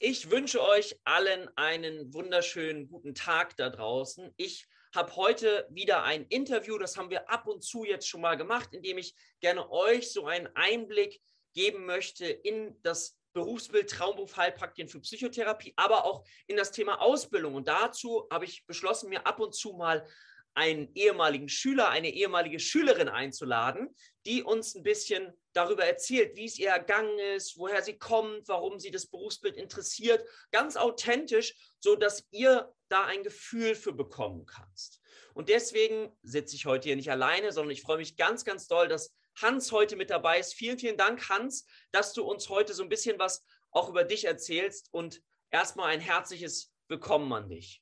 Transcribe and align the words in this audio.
Ich 0.00 0.30
wünsche 0.30 0.62
euch 0.62 0.96
allen 1.02 1.50
einen 1.56 2.14
wunderschönen 2.14 2.88
guten 2.88 3.16
Tag 3.16 3.56
da 3.56 3.68
draußen. 3.68 4.32
Ich 4.36 4.68
habe 4.94 5.16
heute 5.16 5.66
wieder 5.70 6.04
ein 6.04 6.24
Interview, 6.26 6.78
das 6.78 6.96
haben 6.96 7.10
wir 7.10 7.28
ab 7.28 7.48
und 7.48 7.64
zu 7.64 7.82
jetzt 7.82 8.06
schon 8.08 8.20
mal 8.20 8.36
gemacht, 8.36 8.72
in 8.72 8.82
dem 8.82 8.96
ich 8.96 9.16
gerne 9.40 9.68
euch 9.72 10.12
so 10.12 10.26
einen 10.26 10.46
Einblick 10.54 11.20
geben 11.52 11.84
möchte 11.84 12.26
in 12.26 12.80
das 12.82 13.18
Berufsbild 13.32 13.90
Traumberuf 13.90 14.36
Heilpraktiker 14.36 14.88
für 14.88 15.00
Psychotherapie, 15.00 15.74
aber 15.74 16.04
auch 16.04 16.24
in 16.46 16.56
das 16.56 16.70
Thema 16.70 17.00
Ausbildung. 17.00 17.56
Und 17.56 17.66
dazu 17.66 18.28
habe 18.30 18.44
ich 18.44 18.64
beschlossen, 18.66 19.08
mir 19.08 19.26
ab 19.26 19.40
und 19.40 19.52
zu 19.52 19.72
mal 19.72 20.06
einen 20.58 20.92
ehemaligen 20.96 21.48
Schüler, 21.48 21.88
eine 21.88 22.12
ehemalige 22.12 22.58
Schülerin 22.58 23.08
einzuladen, 23.08 23.94
die 24.26 24.42
uns 24.42 24.74
ein 24.74 24.82
bisschen 24.82 25.32
darüber 25.52 25.84
erzählt, 25.84 26.36
wie 26.36 26.46
es 26.46 26.58
ihr 26.58 26.70
ergangen 26.70 27.16
ist, 27.36 27.56
woher 27.56 27.80
sie 27.80 27.96
kommt, 27.96 28.48
warum 28.48 28.80
sie 28.80 28.90
das 28.90 29.06
Berufsbild 29.06 29.56
interessiert, 29.56 30.28
ganz 30.50 30.76
authentisch, 30.76 31.54
so 31.78 31.94
dass 31.94 32.26
ihr 32.32 32.74
da 32.88 33.04
ein 33.04 33.22
Gefühl 33.22 33.76
für 33.76 33.92
bekommen 33.92 34.46
kannst. 34.46 35.00
Und 35.32 35.48
deswegen 35.48 36.10
sitze 36.24 36.56
ich 36.56 36.66
heute 36.66 36.88
hier 36.88 36.96
nicht 36.96 37.12
alleine, 37.12 37.52
sondern 37.52 37.70
ich 37.70 37.82
freue 37.82 37.98
mich 37.98 38.16
ganz, 38.16 38.44
ganz 38.44 38.66
doll, 38.66 38.88
dass 38.88 39.14
Hans 39.40 39.70
heute 39.70 39.94
mit 39.94 40.10
dabei 40.10 40.40
ist. 40.40 40.54
Vielen, 40.54 40.80
vielen 40.80 40.96
Dank, 40.96 41.28
Hans, 41.28 41.66
dass 41.92 42.12
du 42.14 42.24
uns 42.24 42.48
heute 42.48 42.74
so 42.74 42.82
ein 42.82 42.88
bisschen 42.88 43.20
was 43.20 43.44
auch 43.70 43.88
über 43.88 44.02
dich 44.02 44.24
erzählst 44.24 44.88
und 44.90 45.22
erstmal 45.52 45.90
ein 45.90 46.00
herzliches 46.00 46.74
Willkommen 46.88 47.32
an 47.32 47.48
dich. 47.48 47.80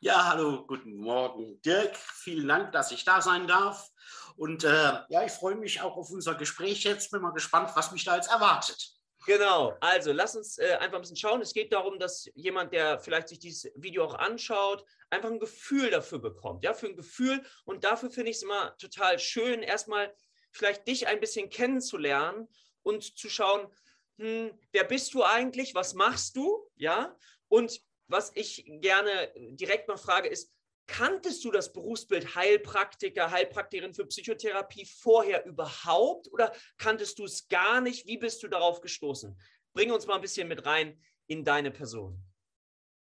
Ja, 0.00 0.26
hallo, 0.26 0.64
guten 0.64 0.94
Morgen, 0.94 1.60
Dirk. 1.62 1.96
Vielen 1.96 2.46
Dank, 2.46 2.70
dass 2.70 2.92
ich 2.92 3.04
da 3.04 3.20
sein 3.20 3.48
darf. 3.48 3.90
Und 4.36 4.62
äh, 4.62 4.68
ja, 5.08 5.24
ich 5.24 5.32
freue 5.32 5.56
mich 5.56 5.80
auch 5.80 5.96
auf 5.96 6.10
unser 6.10 6.36
Gespräch 6.36 6.84
jetzt. 6.84 7.10
Bin 7.10 7.20
mal 7.20 7.32
gespannt, 7.32 7.72
was 7.74 7.90
mich 7.90 8.04
da 8.04 8.14
jetzt 8.14 8.30
erwartet. 8.30 8.92
Genau, 9.26 9.76
also 9.80 10.12
lass 10.12 10.36
uns 10.36 10.56
äh, 10.58 10.76
einfach 10.78 10.98
ein 10.98 11.00
bisschen 11.00 11.16
schauen. 11.16 11.40
Es 11.40 11.52
geht 11.52 11.72
darum, 11.72 11.98
dass 11.98 12.30
jemand, 12.36 12.72
der 12.72 13.00
vielleicht 13.00 13.26
sich 13.26 13.40
dieses 13.40 13.72
Video 13.74 14.04
auch 14.04 14.14
anschaut, 14.14 14.84
einfach 15.10 15.30
ein 15.30 15.40
Gefühl 15.40 15.90
dafür 15.90 16.20
bekommt. 16.20 16.62
Ja, 16.62 16.74
für 16.74 16.86
ein 16.86 16.96
Gefühl. 16.96 17.44
Und 17.64 17.82
dafür 17.82 18.12
finde 18.12 18.30
ich 18.30 18.36
es 18.36 18.44
immer 18.44 18.76
total 18.76 19.18
schön, 19.18 19.64
erstmal 19.64 20.14
vielleicht 20.52 20.86
dich 20.86 21.08
ein 21.08 21.18
bisschen 21.18 21.50
kennenzulernen 21.50 22.46
und 22.84 23.18
zu 23.18 23.28
schauen, 23.28 23.66
hm, 24.18 24.56
wer 24.70 24.84
bist 24.84 25.12
du 25.14 25.24
eigentlich? 25.24 25.74
Was 25.74 25.94
machst 25.94 26.36
du? 26.36 26.70
Ja, 26.76 27.16
und 27.48 27.80
was 28.08 28.32
ich 28.34 28.64
gerne 28.66 29.32
direkt 29.36 29.88
mal 29.88 29.96
frage, 29.96 30.28
ist, 30.28 30.52
kanntest 30.86 31.44
du 31.44 31.50
das 31.50 31.72
Berufsbild 31.72 32.34
Heilpraktiker, 32.34 33.30
Heilpraktikerin 33.30 33.94
für 33.94 34.06
Psychotherapie 34.06 34.86
vorher 34.86 35.44
überhaupt 35.44 36.32
oder 36.32 36.52
kanntest 36.78 37.18
du 37.18 37.24
es 37.24 37.46
gar 37.48 37.80
nicht? 37.80 38.06
Wie 38.06 38.16
bist 38.16 38.42
du 38.42 38.48
darauf 38.48 38.80
gestoßen? 38.80 39.38
Bring 39.74 39.92
uns 39.92 40.06
mal 40.06 40.16
ein 40.16 40.22
bisschen 40.22 40.48
mit 40.48 40.64
rein 40.64 41.00
in 41.26 41.44
deine 41.44 41.70
Person. 41.70 42.24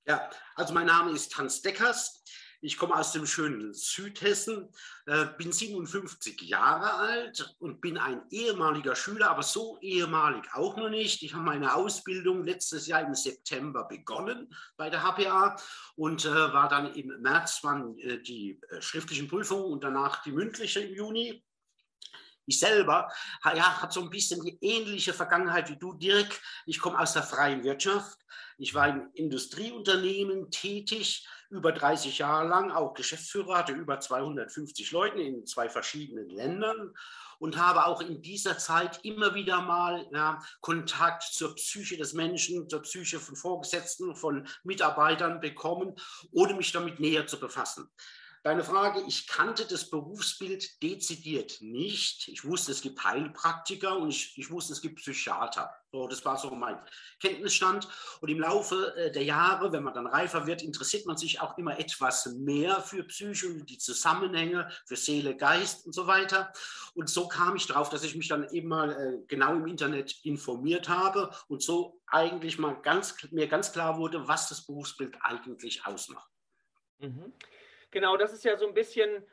Ja, 0.07 0.31
also 0.55 0.75
mein 0.75 0.87
Name 0.87 1.13
ist 1.13 1.37
Hans 1.37 1.63
Deckers. 1.63 2.23
Ich 2.63 2.77
komme 2.77 2.95
aus 2.95 3.13
dem 3.13 3.27
schönen 3.27 3.73
Südhessen, 3.73 4.69
äh, 5.07 5.27
bin 5.39 5.51
57 5.51 6.43
Jahre 6.43 6.93
alt 6.93 7.57
und 7.59 7.81
bin 7.81 7.97
ein 7.97 8.23
ehemaliger 8.31 8.95
Schüler, 8.95 9.31
aber 9.31 9.43
so 9.43 9.79
ehemalig 9.81 10.45
auch 10.53 10.77
noch 10.77 10.91
nicht. 10.91 11.23
Ich 11.23 11.33
habe 11.33 11.45
meine 11.45 11.75
Ausbildung 11.75 12.45
letztes 12.45 12.87
Jahr 12.87 13.01
im 13.01 13.15
September 13.15 13.85
begonnen 13.85 14.55
bei 14.77 14.91
der 14.91 15.03
HPA 15.03 15.57
und 15.97 16.27
äh, 16.27 16.29
war 16.29 16.69
dann 16.69 16.93
im 16.95 17.21
März 17.23 17.65
waren 17.65 17.99
äh, 17.99 18.21
die 18.23 18.61
schriftlichen 18.81 19.29
Prüfungen 19.29 19.65
und 19.65 19.83
danach 19.83 20.23
die 20.23 20.33
mündliche 20.33 20.81
im 20.81 20.95
Juni. 20.95 21.43
Ich 22.51 22.59
selber 22.59 23.09
ja, 23.45 23.81
habe 23.81 23.93
so 23.93 24.01
ein 24.01 24.11
bisschen 24.11 24.43
die 24.43 24.59
ähnliche 24.61 25.13
Vergangenheit 25.13 25.71
wie 25.71 25.77
du, 25.77 25.93
Dirk. 25.93 26.41
Ich 26.67 26.81
komme 26.81 26.99
aus 26.99 27.13
der 27.13 27.23
freien 27.23 27.63
Wirtschaft. 27.63 28.19
Ich 28.59 28.75
war 28.75 28.89
im 28.89 29.09
Industrieunternehmen 29.15 30.51
tätig, 30.51 31.29
über 31.49 31.71
30 31.71 32.19
Jahre 32.19 32.49
lang, 32.49 32.73
auch 32.73 32.95
Geschäftsführer, 32.95 33.59
hatte 33.59 33.73
über 33.73 34.01
250 34.01 34.91
Leute 34.91 35.21
in 35.21 35.47
zwei 35.47 35.69
verschiedenen 35.69 36.29
Ländern 36.29 36.93
und 37.39 37.57
habe 37.57 37.87
auch 37.87 38.01
in 38.01 38.21
dieser 38.21 38.59
Zeit 38.59 39.05
immer 39.05 39.37
wieder 39.37 39.63
mal 39.63 40.09
ja, 40.13 40.43
Kontakt 40.61 41.23
zur 41.23 41.55
Psyche 41.55 41.97
des 41.99 42.15
Menschen, 42.15 42.69
zur 42.69 42.83
Psyche 42.83 43.21
von 43.21 43.37
Vorgesetzten, 43.37 44.17
von 44.17 44.49
Mitarbeitern 44.65 45.41
bekommen, 45.41 45.95
ohne 46.33 46.55
mich 46.55 46.73
damit 46.73 46.99
näher 46.99 47.29
zu 47.29 47.39
befassen. 47.39 47.89
Deine 48.43 48.65
Frage, 48.65 49.03
ich 49.07 49.27
kannte 49.27 49.67
das 49.67 49.91
Berufsbild 49.91 50.83
dezidiert 50.83 51.59
nicht. 51.61 52.27
Ich 52.29 52.43
wusste, 52.43 52.73
es 52.73 52.81
gibt 52.81 53.05
Heilpraktiker 53.05 53.99
und 53.99 54.09
ich, 54.09 54.33
ich 54.39 54.51
wusste, 54.51 54.73
es 54.73 54.81
gibt 54.81 54.97
Psychiater. 54.97 55.71
So, 55.93 56.09
das 56.09 56.25
war 56.25 56.39
so 56.39 56.51
mein 56.55 56.79
Kenntnisstand. 57.21 57.87
Und 58.23 58.31
im 58.31 58.41
Laufe 58.41 58.95
äh, 58.97 59.13
der 59.13 59.25
Jahre, 59.25 59.73
wenn 59.73 59.83
man 59.83 59.93
dann 59.93 60.07
reifer 60.07 60.47
wird, 60.47 60.63
interessiert 60.63 61.05
man 61.05 61.19
sich 61.19 61.43
auch 61.43 61.59
immer 61.59 61.79
etwas 61.79 62.25
mehr 62.35 62.81
für 62.81 63.05
Psyche, 63.05 63.63
die 63.65 63.77
Zusammenhänge, 63.77 64.71
für 64.87 64.97
Seele, 64.97 65.37
Geist 65.37 65.85
und 65.85 65.93
so 65.93 66.07
weiter. 66.07 66.51
Und 66.95 67.11
so 67.11 67.29
kam 67.29 67.57
ich 67.57 67.67
darauf, 67.67 67.91
dass 67.91 68.05
ich 68.05 68.17
mich 68.17 68.29
dann 68.29 68.49
eben 68.49 68.69
mal 68.69 68.91
äh, 68.91 69.27
genau 69.27 69.53
im 69.53 69.67
Internet 69.67 70.19
informiert 70.25 70.89
habe 70.89 71.31
und 71.49 71.63
so 71.63 72.01
eigentlich 72.07 72.59
mal 72.59 72.81
ganz, 72.81 73.17
mir 73.33 73.49
ganz 73.49 73.71
klar 73.73 73.99
wurde, 73.99 74.29
was 74.29 74.49
das 74.49 74.65
Berufsbild 74.65 75.19
eigentlich 75.21 75.85
ausmacht. 75.85 76.31
Mhm. 77.01 77.35
Genau, 77.91 78.17
das 78.17 78.33
ist 78.33 78.45
ja 78.45 78.57
so 78.57 78.67
ein 78.67 78.75
bisschen, 78.75 79.25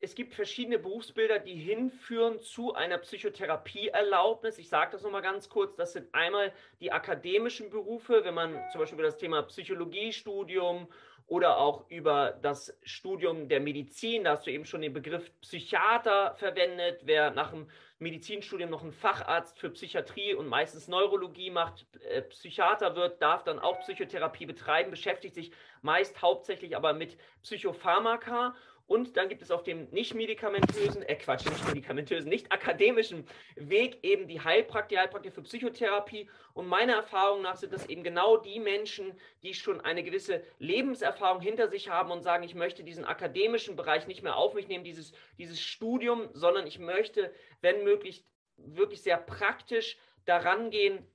es 0.00 0.14
gibt 0.14 0.34
verschiedene 0.34 0.78
Berufsbilder, 0.78 1.38
die 1.38 1.54
hinführen 1.54 2.38
zu 2.40 2.74
einer 2.74 2.98
Psychotherapieerlaubnis. 2.98 4.58
Ich 4.58 4.68
sage 4.68 4.92
das 4.92 5.02
nochmal 5.02 5.22
ganz 5.22 5.48
kurz. 5.48 5.74
Das 5.76 5.94
sind 5.94 6.14
einmal 6.14 6.52
die 6.80 6.92
akademischen 6.92 7.70
Berufe, 7.70 8.24
wenn 8.24 8.34
man 8.34 8.62
zum 8.70 8.80
Beispiel 8.80 8.98
über 8.98 9.08
das 9.08 9.16
Thema 9.16 9.42
Psychologiestudium 9.42 10.88
oder 11.26 11.58
auch 11.58 11.88
über 11.88 12.38
das 12.42 12.76
Studium 12.82 13.48
der 13.48 13.60
Medizin, 13.60 14.24
da 14.24 14.32
hast 14.32 14.46
du 14.46 14.50
eben 14.50 14.66
schon 14.66 14.82
den 14.82 14.92
Begriff 14.92 15.30
Psychiater 15.40 16.34
verwendet. 16.34 17.00
Wer 17.04 17.30
nach 17.30 17.50
dem 17.50 17.68
Medizinstudium 17.98 18.68
noch 18.68 18.82
einen 18.82 18.92
Facharzt 18.92 19.58
für 19.58 19.70
Psychiatrie 19.70 20.34
und 20.34 20.48
meistens 20.48 20.86
Neurologie 20.86 21.50
macht, 21.50 21.86
äh, 22.02 22.22
Psychiater 22.22 22.94
wird, 22.94 23.22
darf 23.22 23.42
dann 23.42 23.58
auch 23.58 23.80
Psychotherapie 23.80 24.44
betreiben, 24.44 24.90
beschäftigt 24.90 25.34
sich 25.34 25.50
meist 25.80 26.20
hauptsächlich 26.20 26.76
aber 26.76 26.92
mit 26.92 27.16
Psychopharmaka 27.42 28.54
und 28.86 29.16
dann 29.16 29.28
gibt 29.28 29.40
es 29.40 29.50
auf 29.50 29.62
dem 29.62 29.88
nicht 29.90 30.14
medikamentösen, 30.14 31.02
äh 31.02 31.16
Quatsch, 31.16 31.46
nicht 31.46 31.66
medikamentösen, 31.66 32.28
nicht 32.28 32.52
akademischen 32.52 33.26
Weg 33.56 33.98
eben 34.02 34.28
die 34.28 34.40
Heilpraktiker, 34.40 35.00
Heilpraktiker 35.00 35.34
für 35.34 35.42
Psychotherapie. 35.42 36.28
Und 36.52 36.66
meiner 36.66 36.94
Erfahrung 36.94 37.42
nach 37.42 37.56
sind 37.56 37.72
das 37.72 37.86
eben 37.88 38.02
genau 38.02 38.36
die 38.36 38.60
Menschen, 38.60 39.18
die 39.42 39.54
schon 39.54 39.80
eine 39.80 40.02
gewisse 40.02 40.42
Lebenserfahrung 40.58 41.40
hinter 41.40 41.68
sich 41.68 41.88
haben 41.88 42.10
und 42.10 42.22
sagen, 42.22 42.44
ich 42.44 42.54
möchte 42.54 42.84
diesen 42.84 43.06
akademischen 43.06 43.74
Bereich 43.74 44.06
nicht 44.06 44.22
mehr 44.22 44.36
auf 44.36 44.52
mich 44.52 44.68
nehmen, 44.68 44.84
dieses, 44.84 45.12
dieses 45.38 45.60
Studium, 45.60 46.28
sondern 46.34 46.66
ich 46.66 46.78
möchte, 46.78 47.32
wenn 47.62 47.84
möglich, 47.84 48.24
wirklich 48.56 49.02
sehr 49.02 49.16
praktisch 49.16 49.96
daran 50.26 50.70
gehen, 50.70 51.06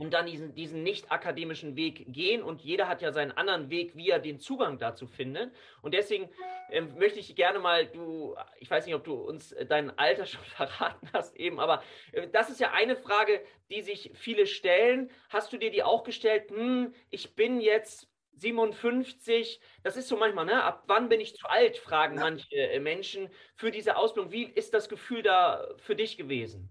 und 0.00 0.14
dann 0.14 0.24
diesen, 0.24 0.54
diesen 0.54 0.82
nicht 0.82 1.12
akademischen 1.12 1.76
Weg 1.76 2.10
gehen. 2.10 2.42
Und 2.42 2.62
jeder 2.62 2.88
hat 2.88 3.02
ja 3.02 3.12
seinen 3.12 3.32
anderen 3.32 3.68
Weg, 3.68 3.94
wie 3.96 4.08
er 4.08 4.18
den 4.18 4.40
Zugang 4.40 4.78
dazu 4.78 5.06
findet. 5.06 5.52
Und 5.82 5.92
deswegen 5.92 6.30
äh, 6.70 6.80
möchte 6.80 7.18
ich 7.18 7.36
gerne 7.36 7.58
mal, 7.58 7.86
du, 7.86 8.34
ich 8.58 8.70
weiß 8.70 8.86
nicht, 8.86 8.94
ob 8.94 9.04
du 9.04 9.12
uns 9.12 9.54
dein 9.68 9.96
Alter 9.98 10.24
schon 10.26 10.44
verraten 10.44 11.10
hast 11.12 11.36
eben, 11.36 11.60
aber 11.60 11.82
äh, 12.12 12.28
das 12.28 12.48
ist 12.48 12.60
ja 12.60 12.70
eine 12.72 12.96
Frage, 12.96 13.42
die 13.68 13.82
sich 13.82 14.10
viele 14.14 14.46
stellen. 14.46 15.10
Hast 15.28 15.52
du 15.52 15.58
dir 15.58 15.70
die 15.70 15.82
auch 15.82 16.02
gestellt? 16.02 16.50
Hm, 16.50 16.94
ich 17.10 17.34
bin 17.34 17.60
jetzt 17.60 18.08
57, 18.36 19.60
das 19.82 19.98
ist 19.98 20.08
so 20.08 20.16
manchmal, 20.16 20.46
ne? 20.46 20.62
Ab 20.62 20.84
wann 20.86 21.10
bin 21.10 21.20
ich 21.20 21.34
zu 21.34 21.46
alt, 21.46 21.76
fragen 21.76 22.16
ja. 22.16 22.22
manche 22.22 22.56
äh, 22.56 22.80
Menschen 22.80 23.28
für 23.54 23.70
diese 23.70 23.96
Ausbildung. 23.96 24.32
Wie 24.32 24.44
ist 24.44 24.72
das 24.72 24.88
Gefühl 24.88 25.22
da 25.22 25.68
für 25.76 25.94
dich 25.94 26.16
gewesen? 26.16 26.70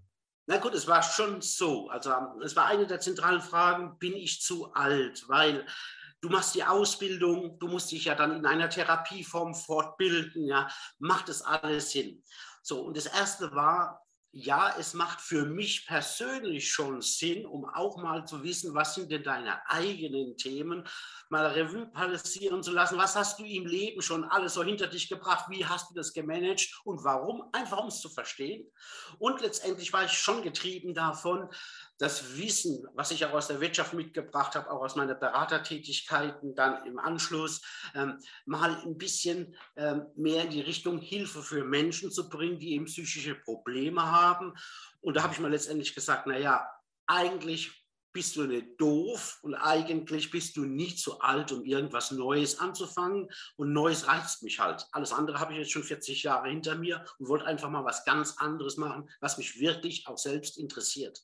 Na 0.50 0.56
gut, 0.56 0.74
es 0.74 0.88
war 0.88 1.00
schon 1.00 1.40
so. 1.42 1.88
Also 1.90 2.12
es 2.42 2.56
war 2.56 2.66
eine 2.66 2.84
der 2.84 2.98
zentralen 2.98 3.40
Fragen, 3.40 3.96
bin 4.00 4.14
ich 4.14 4.40
zu 4.40 4.72
alt? 4.72 5.28
Weil 5.28 5.64
du 6.20 6.28
machst 6.28 6.56
die 6.56 6.64
Ausbildung, 6.64 7.56
du 7.60 7.68
musst 7.68 7.92
dich 7.92 8.06
ja 8.06 8.16
dann 8.16 8.34
in 8.34 8.44
einer 8.44 8.68
Therapieform 8.68 9.54
fortbilden, 9.54 10.44
ja, 10.44 10.68
macht 10.98 11.28
das 11.28 11.42
alles 11.42 11.92
Sinn? 11.92 12.24
So, 12.62 12.80
und 12.80 12.96
das 12.96 13.06
erste 13.06 13.54
war, 13.54 14.04
ja, 14.32 14.76
es 14.78 14.94
macht 14.94 15.20
für 15.20 15.44
mich 15.44 15.86
persönlich 15.86 16.70
schon 16.70 17.02
Sinn, 17.02 17.44
um 17.46 17.64
auch 17.64 17.96
mal 17.96 18.24
zu 18.24 18.44
wissen, 18.44 18.74
was 18.74 18.94
sind 18.94 19.10
denn 19.10 19.24
deine 19.24 19.68
eigenen 19.68 20.36
Themen, 20.36 20.86
mal 21.30 21.46
Revue 21.46 21.86
passieren 21.86 22.62
zu 22.62 22.70
lassen. 22.70 22.96
Was 22.96 23.16
hast 23.16 23.40
du 23.40 23.44
im 23.44 23.66
Leben 23.66 24.02
schon 24.02 24.24
alles 24.24 24.54
so 24.54 24.62
hinter 24.62 24.86
dich 24.86 25.08
gebracht? 25.08 25.46
Wie 25.48 25.66
hast 25.66 25.90
du 25.90 25.94
das 25.94 26.12
gemanagt 26.12 26.80
und 26.84 27.02
warum? 27.02 27.42
Einfach 27.52 27.78
um 27.78 27.88
es 27.88 28.00
zu 28.00 28.08
verstehen. 28.08 28.70
Und 29.18 29.40
letztendlich 29.40 29.92
war 29.92 30.04
ich 30.04 30.12
schon 30.12 30.42
getrieben 30.42 30.94
davon, 30.94 31.48
das 32.00 32.38
Wissen, 32.38 32.88
was 32.94 33.10
ich 33.10 33.26
auch 33.26 33.34
aus 33.34 33.48
der 33.48 33.60
Wirtschaft 33.60 33.92
mitgebracht 33.92 34.54
habe, 34.54 34.70
auch 34.70 34.80
aus 34.80 34.96
meiner 34.96 35.14
Beratertätigkeiten 35.14 36.54
dann 36.54 36.86
im 36.86 36.98
Anschluss, 36.98 37.60
ähm, 37.94 38.18
mal 38.46 38.74
ein 38.82 38.96
bisschen 38.96 39.54
ähm, 39.76 40.06
mehr 40.16 40.44
in 40.44 40.50
die 40.50 40.62
Richtung 40.62 40.98
Hilfe 40.98 41.42
für 41.42 41.62
Menschen 41.62 42.10
zu 42.10 42.30
bringen, 42.30 42.58
die 42.58 42.72
eben 42.72 42.86
psychische 42.86 43.34
Probleme 43.34 44.10
haben. 44.10 44.54
Und 45.00 45.14
da 45.14 45.22
habe 45.22 45.34
ich 45.34 45.40
mir 45.40 45.50
letztendlich 45.50 45.94
gesagt, 45.94 46.26
naja, 46.26 46.66
eigentlich 47.06 47.70
bist 48.12 48.36
du 48.36 48.44
nicht 48.44 48.80
doof 48.80 49.38
und 49.42 49.54
eigentlich 49.54 50.30
bist 50.30 50.56
du 50.56 50.64
nicht 50.64 50.98
zu 50.98 51.20
alt, 51.20 51.52
um 51.52 51.64
irgendwas 51.64 52.10
Neues 52.10 52.58
anzufangen. 52.58 53.28
Und 53.56 53.72
Neues 53.74 54.06
reizt 54.06 54.42
mich 54.42 54.58
halt. 54.58 54.86
Alles 54.92 55.12
andere 55.12 55.38
habe 55.38 55.52
ich 55.52 55.58
jetzt 55.58 55.72
schon 55.72 55.84
40 55.84 56.22
Jahre 56.22 56.48
hinter 56.48 56.76
mir 56.76 57.04
und 57.18 57.28
wollte 57.28 57.44
einfach 57.44 57.68
mal 57.68 57.84
was 57.84 58.04
ganz 58.06 58.38
anderes 58.38 58.78
machen, 58.78 59.08
was 59.20 59.38
mich 59.38 59.60
wirklich 59.60 60.06
auch 60.06 60.18
selbst 60.18 60.58
interessiert. 60.58 61.22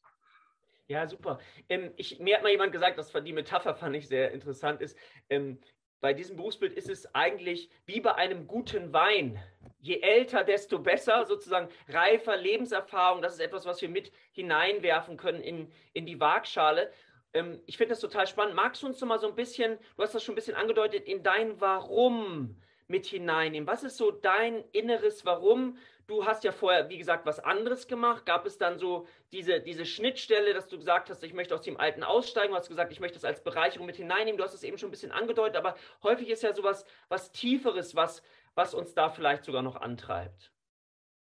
Ja, 0.89 1.07
super. 1.09 1.41
Ähm, 1.69 1.93
ich, 1.97 2.21
mir 2.21 2.37
hat 2.37 2.43
mal 2.43 2.53
jemand 2.53 2.73
gesagt, 2.73 2.99
das 2.99 3.13
die 3.13 3.33
Metapher 3.33 3.75
fand 3.75 3.97
ich 3.97 4.07
sehr 4.07 4.31
interessant, 4.31 4.81
ist, 4.81 4.97
ähm, 5.29 5.59
bei 6.01 6.13
diesem 6.13 6.37
Berufsbild 6.37 6.75
ist 6.75 6.89
es 6.89 7.13
eigentlich 7.15 7.71
wie 7.87 8.01
bei 8.01 8.15
einem 8.15 8.47
guten 8.47 8.93
Wein. 8.93 9.43
Je 9.81 10.01
älter, 10.01 10.45
desto 10.45 10.79
besser, 10.79 11.25
sozusagen 11.25 11.69
reifer 11.89 12.37
Lebenserfahrung. 12.37 13.23
Das 13.23 13.35
ist 13.35 13.41
etwas, 13.41 13.65
was 13.67 13.81
wir 13.81 13.89
mit 13.89 14.13
hineinwerfen 14.33 15.17
können 15.17 15.41
in, 15.41 15.73
in 15.95 16.07
die 16.07 16.21
Waagschale. 16.21 16.93
Ähm, 17.33 17.61
ich 17.67 17.77
finde 17.77 17.91
das 17.91 18.01
total 18.01 18.27
spannend. 18.27 18.55
Magst 18.55 18.83
du 18.83 18.87
uns 18.87 19.01
noch 19.01 19.09
mal 19.09 19.19
so 19.19 19.29
ein 19.29 19.35
bisschen, 19.35 19.79
du 19.97 20.03
hast 20.03 20.15
das 20.15 20.23
schon 20.23 20.35
ein 20.35 20.37
bisschen 20.37 20.55
angedeutet, 20.55 21.05
in 21.07 21.23
dein 21.23 21.61
Warum 21.61 22.61
mit 22.89 23.07
hineinnehmen? 23.07 23.67
Was 23.67 23.83
ist 23.83 23.97
so 23.97 24.11
dein 24.11 24.65
inneres 24.73 25.25
Warum? 25.25 25.79
Du 26.07 26.25
hast 26.25 26.45
ja 26.45 26.53
vorher, 26.53 26.89
wie 26.89 26.99
gesagt, 26.99 27.27
was 27.27 27.41
anderes 27.41 27.89
gemacht. 27.89 28.27
Gab 28.27 28.47
es 28.47 28.59
dann 28.59 28.79
so 28.79 29.09
diese, 29.33 29.61
diese 29.61 29.85
Schnittstelle, 29.85 30.55
dass 30.55 30.69
du 30.69 30.79
gesagt 30.79 31.11
hast, 31.11 31.23
ich 31.25 31.35
möchte 31.35 31.55
aus 31.55 31.63
dem 31.63 31.79
Alten 31.79 32.05
aussteigen? 32.05 32.51
Du 32.51 32.57
hast 32.57 32.69
gesagt, 32.69 32.93
ich 32.93 33.01
möchte 33.01 33.17
das 33.17 33.25
als 33.25 33.43
Bereicherung 33.43 33.87
mit 33.87 33.97
hineinnehmen. 33.97 34.39
Du 34.39 34.45
hast 34.45 34.55
es 34.55 34.63
eben 34.63 34.79
schon 34.79 34.89
ein 34.89 34.93
bisschen 34.93 35.11
angedeutet, 35.11 35.57
aber 35.57 35.75
häufig 36.05 36.29
ist 36.29 36.45
ja 36.45 36.55
sowas 36.55 36.85
was 37.09 37.33
Tieferes, 37.33 37.97
was, 37.97 38.23
was 38.55 38.73
uns 38.73 38.95
da 38.95 39.11
vielleicht 39.11 39.45
sogar 39.45 39.63
noch 39.63 39.77
antreibt. 39.77 40.53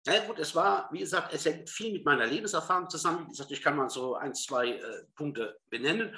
Ja 0.06 0.20
gut, 0.26 0.38
es 0.38 0.54
war, 0.54 0.90
wie 0.92 1.00
gesagt, 1.00 1.34
es 1.34 1.46
hängt 1.46 1.70
viel 1.70 1.94
mit 1.94 2.04
meiner 2.04 2.26
Lebenserfahrung 2.26 2.90
zusammen. 2.90 3.26
Wie 3.26 3.32
gesagt, 3.32 3.52
ich 3.52 3.62
kann 3.62 3.78
mal 3.78 3.90
so 3.90 4.16
ein, 4.16 4.36
zwei 4.36 4.72
äh, 4.72 5.06
Punkte 5.16 5.58
benennen. 5.70 6.14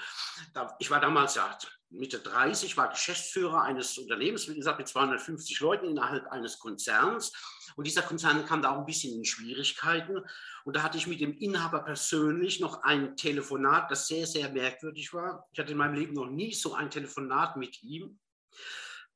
Da, 0.54 0.76
ich 0.80 0.90
war 0.90 1.00
damals 1.00 1.36
ja 1.36 1.56
Mitte 1.92 2.18
30, 2.18 2.78
war 2.78 2.90
Geschäftsführer 2.90 3.62
eines 3.62 3.96
Unternehmens, 4.00 4.50
wie 4.50 4.56
gesagt, 4.56 4.80
mit 4.80 4.88
250 4.88 5.60
Leuten 5.60 5.86
innerhalb 5.86 6.26
eines 6.32 6.58
Konzerns. 6.58 7.32
Und 7.76 7.86
dieser 7.86 8.02
Konzern 8.02 8.44
kam 8.48 8.64
da 8.64 8.72
auch 8.72 8.80
ein 8.80 8.86
bisschen 8.88 9.16
in 9.20 9.24
Schwierigkeiten. 9.24 10.20
Und 10.64 10.76
da 10.76 10.82
hatte 10.82 10.98
ich 10.98 11.06
mit 11.06 11.22
dem 11.22 11.38
Inhaber 11.38 11.84
persönlich 11.84 12.60
noch 12.60 12.82
ein 12.82 13.16
Telefonat, 13.16 13.92
das 13.92 14.08
sehr, 14.08 14.26
sehr 14.26 14.50
merkwürdig 14.50 15.14
war. 15.14 15.48
Ich 15.52 15.60
hatte 15.60 15.74
in 15.74 15.78
meinem 15.78 15.94
Leben 15.94 16.14
noch 16.14 16.26
nie 16.26 16.54
so 16.54 16.74
ein 16.74 16.90
Telefonat 16.90 17.56
mit 17.56 17.84
ihm 17.84 18.20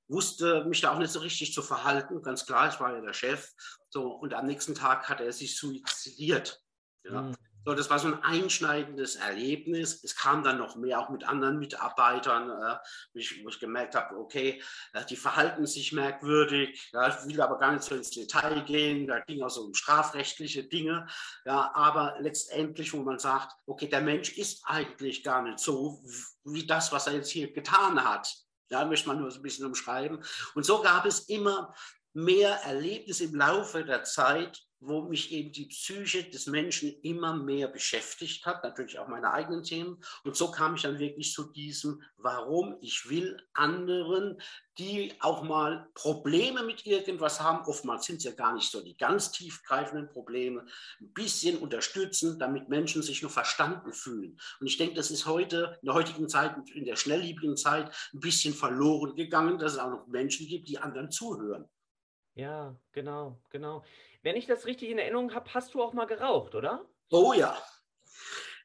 wusste 0.10 0.66
mich 0.66 0.82
da 0.82 0.92
auch 0.92 0.98
nicht 0.98 1.12
so 1.12 1.20
richtig 1.20 1.54
zu 1.54 1.62
verhalten. 1.62 2.22
Ganz 2.22 2.46
klar, 2.46 2.68
ich 2.68 2.80
war 2.80 2.94
ja 2.94 3.02
der 3.02 3.14
Chef. 3.14 3.54
So, 3.90 4.12
und 4.12 4.34
am 4.34 4.46
nächsten 4.46 4.76
Tag 4.76 5.10
hat 5.10 5.22
er 5.22 5.34
sich 5.34 5.58
suizidiert. 5.58 6.62
Ja. 7.04 7.24
Mhm. 7.24 7.36
So, 7.66 7.76
das 7.76 7.90
war 7.90 8.00
so 8.00 8.08
ein 8.08 8.24
einschneidendes 8.24 9.18
Erlebnis. 9.18 10.04
Es 10.04 10.16
kam 10.16 10.44
dann 10.44 10.58
noch 10.58 10.76
mehr, 10.76 11.00
auch 11.00 11.10
mit 11.10 11.26
anderen 11.26 11.60
Mitarbeitern, 11.60 12.50
äh, 12.50 12.78
wo, 13.14 13.20
ich, 13.20 13.44
wo, 13.44 13.50
ich, 13.50 13.60
gemerkt 13.60 13.96
habe, 13.96 14.18
okay, 14.18 14.62
äh, 14.94 15.06
die 15.06 15.18
verhalten 15.18 15.68
sich 15.68 15.92
merkwürdig. 15.92 16.90
Ja, 16.94 17.10
ich 17.10 17.28
will 17.28 17.42
aber 17.42 17.60
gar 17.60 17.74
nicht 17.74 17.84
so 17.84 17.96
ins 17.96 18.12
Detail 18.12 18.64
gehen. 18.64 19.08
Da 19.08 19.20
ging 19.20 19.44
auch 19.44 19.50
so 19.50 19.62
um 19.62 19.74
strafrechtliche 19.74 20.64
Dinge. 20.64 21.06
Ja, 21.46 21.72
aber 21.76 22.16
letztendlich, 22.22 22.94
wo 22.94 23.04
man 23.04 23.20
sagt, 23.20 23.54
okay, 23.66 23.88
der 23.88 24.02
Mensch 24.02 24.38
ist 24.38 24.64
eigentlich 24.66 25.24
gar 25.24 25.44
nicht 25.44 25.60
so 25.60 26.02
wie 26.46 26.66
das, 26.66 26.92
was 26.92 27.08
er 27.08 27.14
jetzt 27.14 27.30
hier 27.30 27.52
getan 27.52 28.04
hat. 28.04 28.34
Ja, 28.72 28.86
möchte 28.86 29.08
man 29.08 29.20
nur 29.20 29.32
so 29.32 29.40
ein 29.40 29.44
bisschen 29.44 29.66
umschreiben. 29.66 30.24
Und 30.54 30.66
so 30.66 30.82
gab 30.82 31.06
es 31.06 31.22
immer 31.22 31.74
mehr 32.24 32.52
Erlebnisse 32.64 33.26
im 33.26 33.36
Laufe 33.36 33.84
der 33.84 34.04
Zeit, 34.04 34.70
wo 34.82 35.02
mich 35.02 35.32
eben 35.34 35.52
die 35.52 35.66
Psyche 35.66 36.24
des 36.24 36.48
Menschen 36.48 36.94
immer 37.02 37.36
mehr 37.36 37.68
beschäftigt 37.68 38.46
hat, 38.46 38.64
natürlich 38.64 38.98
auch 38.98 39.10
meine 39.10 39.32
eigenen 39.32 39.64
Themen. 39.64 40.02
Und 40.24 40.38
so 40.38 40.52
kam 40.52 40.76
ich 40.76 40.84
dann 40.84 41.00
wirklich 41.00 41.34
zu 41.34 41.52
diesem, 41.52 42.02
warum 42.16 42.78
ich 42.80 43.10
will 43.10 43.38
anderen, 43.54 44.42
die 44.78 45.14
auch 45.20 45.44
mal 45.44 45.90
Probleme 45.96 46.64
mit 46.64 46.86
irgendwas 46.86 47.42
haben, 47.42 47.66
oftmals 47.66 48.06
sind 48.06 48.18
es 48.18 48.24
ja 48.24 48.32
gar 48.32 48.54
nicht 48.54 48.72
so 48.72 48.82
die 48.82 48.96
ganz 48.96 49.32
tiefgreifenden 49.32 50.08
Probleme, 50.08 50.66
ein 51.02 51.12
bisschen 51.12 51.58
unterstützen, 51.58 52.40
damit 52.40 52.70
Menschen 52.70 53.04
sich 53.04 53.22
nur 53.22 53.32
verstanden 53.32 53.92
fühlen. 53.92 54.40
Und 54.62 54.68
ich 54.68 54.78
denke, 54.78 54.96
das 54.96 55.12
ist 55.12 55.26
heute, 55.26 55.78
in 55.82 55.88
der 55.88 55.96
heutigen 55.96 56.30
Zeit, 56.30 56.56
in 56.74 56.86
der 56.86 56.96
schnelllebigen 56.96 57.58
Zeit, 57.58 57.94
ein 58.14 58.22
bisschen 58.22 58.54
verloren 58.54 59.16
gegangen, 59.16 59.60
dass 59.60 59.74
es 59.74 59.80
auch 59.80 59.90
noch 59.90 60.08
Menschen 60.08 60.48
gibt, 60.48 60.70
die 60.70 60.80
anderen 60.80 61.12
zuhören. 61.12 61.70
Ja, 62.40 62.74
genau, 62.94 63.42
genau. 63.50 63.84
Wenn 64.24 64.38
ich 64.38 64.46
das 64.46 64.66
richtig 64.66 64.90
in 64.90 64.98
Erinnerung 64.98 65.34
habe, 65.36 65.54
hast 65.54 65.74
du 65.74 65.84
auch 65.84 65.92
mal 65.92 66.06
geraucht, 66.06 66.56
oder? 66.56 66.86
Oh 67.10 67.34
ja. 67.34 67.62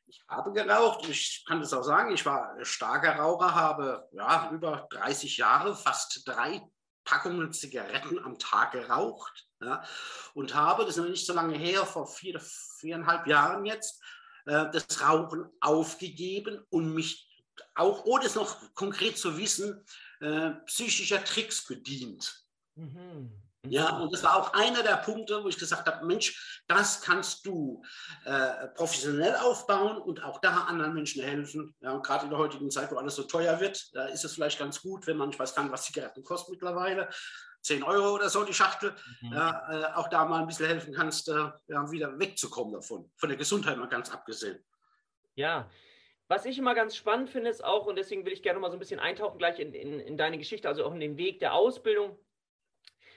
Ich 0.07 0.23
habe 0.29 0.53
geraucht. 0.53 1.09
Ich 1.09 1.45
kann 1.45 1.59
das 1.59 1.73
auch 1.73 1.83
sagen. 1.83 2.15
Ich 2.15 2.25
war 2.25 2.57
starker 2.65 3.17
Raucher, 3.17 3.53
habe 3.53 4.09
ja, 4.13 4.49
über 4.53 4.87
30 4.91 5.39
Jahre, 5.39 5.75
fast 5.75 6.23
drei 6.25 6.63
Packungen 7.03 7.53
Zigaretten 7.53 8.21
am 8.21 8.39
Tag 8.39 8.73
geraucht. 8.73 9.49
Ja, 9.61 9.83
und 10.35 10.55
habe, 10.55 10.85
das 10.85 10.97
ist 10.97 11.03
noch 11.03 11.11
nicht 11.11 11.27
so 11.27 11.33
lange 11.33 11.59
her, 11.59 11.85
vor 11.85 12.07
vier, 12.07 12.39
viereinhalb 12.79 13.27
Jahren 13.27 13.67
jetzt, 13.67 14.01
äh, 14.47 14.71
das 14.71 15.03
Rauchen 15.03 15.51
aufgegeben 15.61 16.65
und 16.71 16.95
mich 16.95 17.29
auch, 17.75 18.05
ohne 18.05 18.27
es 18.27 18.37
noch 18.37 18.73
konkret 18.75 19.19
zu 19.19 19.37
wissen, 19.37 19.85
äh, 20.21 20.51
psychischer 20.67 21.25
Tricks 21.25 21.67
bedient. 21.67 22.47
Mhm. 22.77 23.44
Ja, 23.69 23.99
und 23.99 24.13
das 24.13 24.23
war 24.23 24.37
auch 24.37 24.53
einer 24.53 24.83
der 24.83 24.97
Punkte, 24.97 25.43
wo 25.43 25.49
ich 25.49 25.59
gesagt 25.59 25.87
habe, 25.87 26.05
Mensch, 26.05 26.63
das 26.67 27.01
kannst 27.01 27.47
du 27.47 27.83
äh, 28.25 28.69
professionell 28.75 29.37
aufbauen 29.37 29.97
und 29.97 30.23
auch 30.23 30.41
da 30.41 30.65
anderen 30.65 30.95
Menschen 30.95 31.23
helfen. 31.23 31.75
Ja, 31.81 31.93
und 31.93 32.05
gerade 32.05 32.25
in 32.25 32.31
der 32.31 32.39
heutigen 32.39 32.71
Zeit, 32.71 32.93
wo 32.93 32.97
alles 32.97 33.17
so 33.17 33.23
teuer 33.23 33.59
wird, 33.61 33.95
da 33.95 34.07
ist 34.07 34.25
es 34.25 34.35
vielleicht 34.35 34.59
ganz 34.59 34.83
gut, 34.83 35.07
wenn 35.07 35.17
man, 35.17 35.31
ich 35.31 35.39
weiß 35.39 35.55
gar 35.55 35.63
nicht, 35.63 35.73
was 35.73 35.85
Zigaretten 35.85 36.23
kosten 36.23 36.53
mittlerweile, 36.53 37.09
10 37.63 37.83
Euro 37.83 38.15
oder 38.15 38.29
so 38.29 38.45
die 38.45 38.53
Schachtel, 38.53 38.95
mhm. 39.23 39.33
äh, 39.33 39.85
auch 39.95 40.09
da 40.09 40.27
mal 40.27 40.41
ein 40.41 40.47
bisschen 40.47 40.67
helfen 40.67 40.93
kannst, 40.93 41.29
äh, 41.29 41.51
ja, 41.69 41.91
wieder 41.91 42.19
wegzukommen 42.19 42.75
davon, 42.75 43.11
von 43.17 43.29
der 43.31 43.39
Gesundheit 43.39 43.79
mal 43.79 43.89
ganz 43.89 44.11
abgesehen. 44.13 44.63
Ja, 45.37 45.71
was 46.29 46.45
ich 46.45 46.59
immer 46.59 46.75
ganz 46.75 46.97
spannend 46.97 47.31
finde, 47.31 47.51
ist 47.51 47.65
auch, 47.65 47.87
und 47.87 47.97
deswegen 47.97 48.25
will 48.27 48.33
ich 48.33 48.43
gerne 48.43 48.61
mal 48.61 48.71
so 48.71 48.77
ein 48.77 48.81
bisschen 48.81 49.01
eintauchen 49.01 49.39
gleich 49.39 49.59
in, 49.59 49.73
in, 49.73 50.01
in 50.01 50.19
deine 50.19 50.37
Geschichte, 50.37 50.69
also 50.69 50.85
auch 50.85 50.93
in 50.93 51.01
den 51.01 51.17
Weg 51.17 51.41
der 51.41 51.55
Ausbildung 51.55 52.19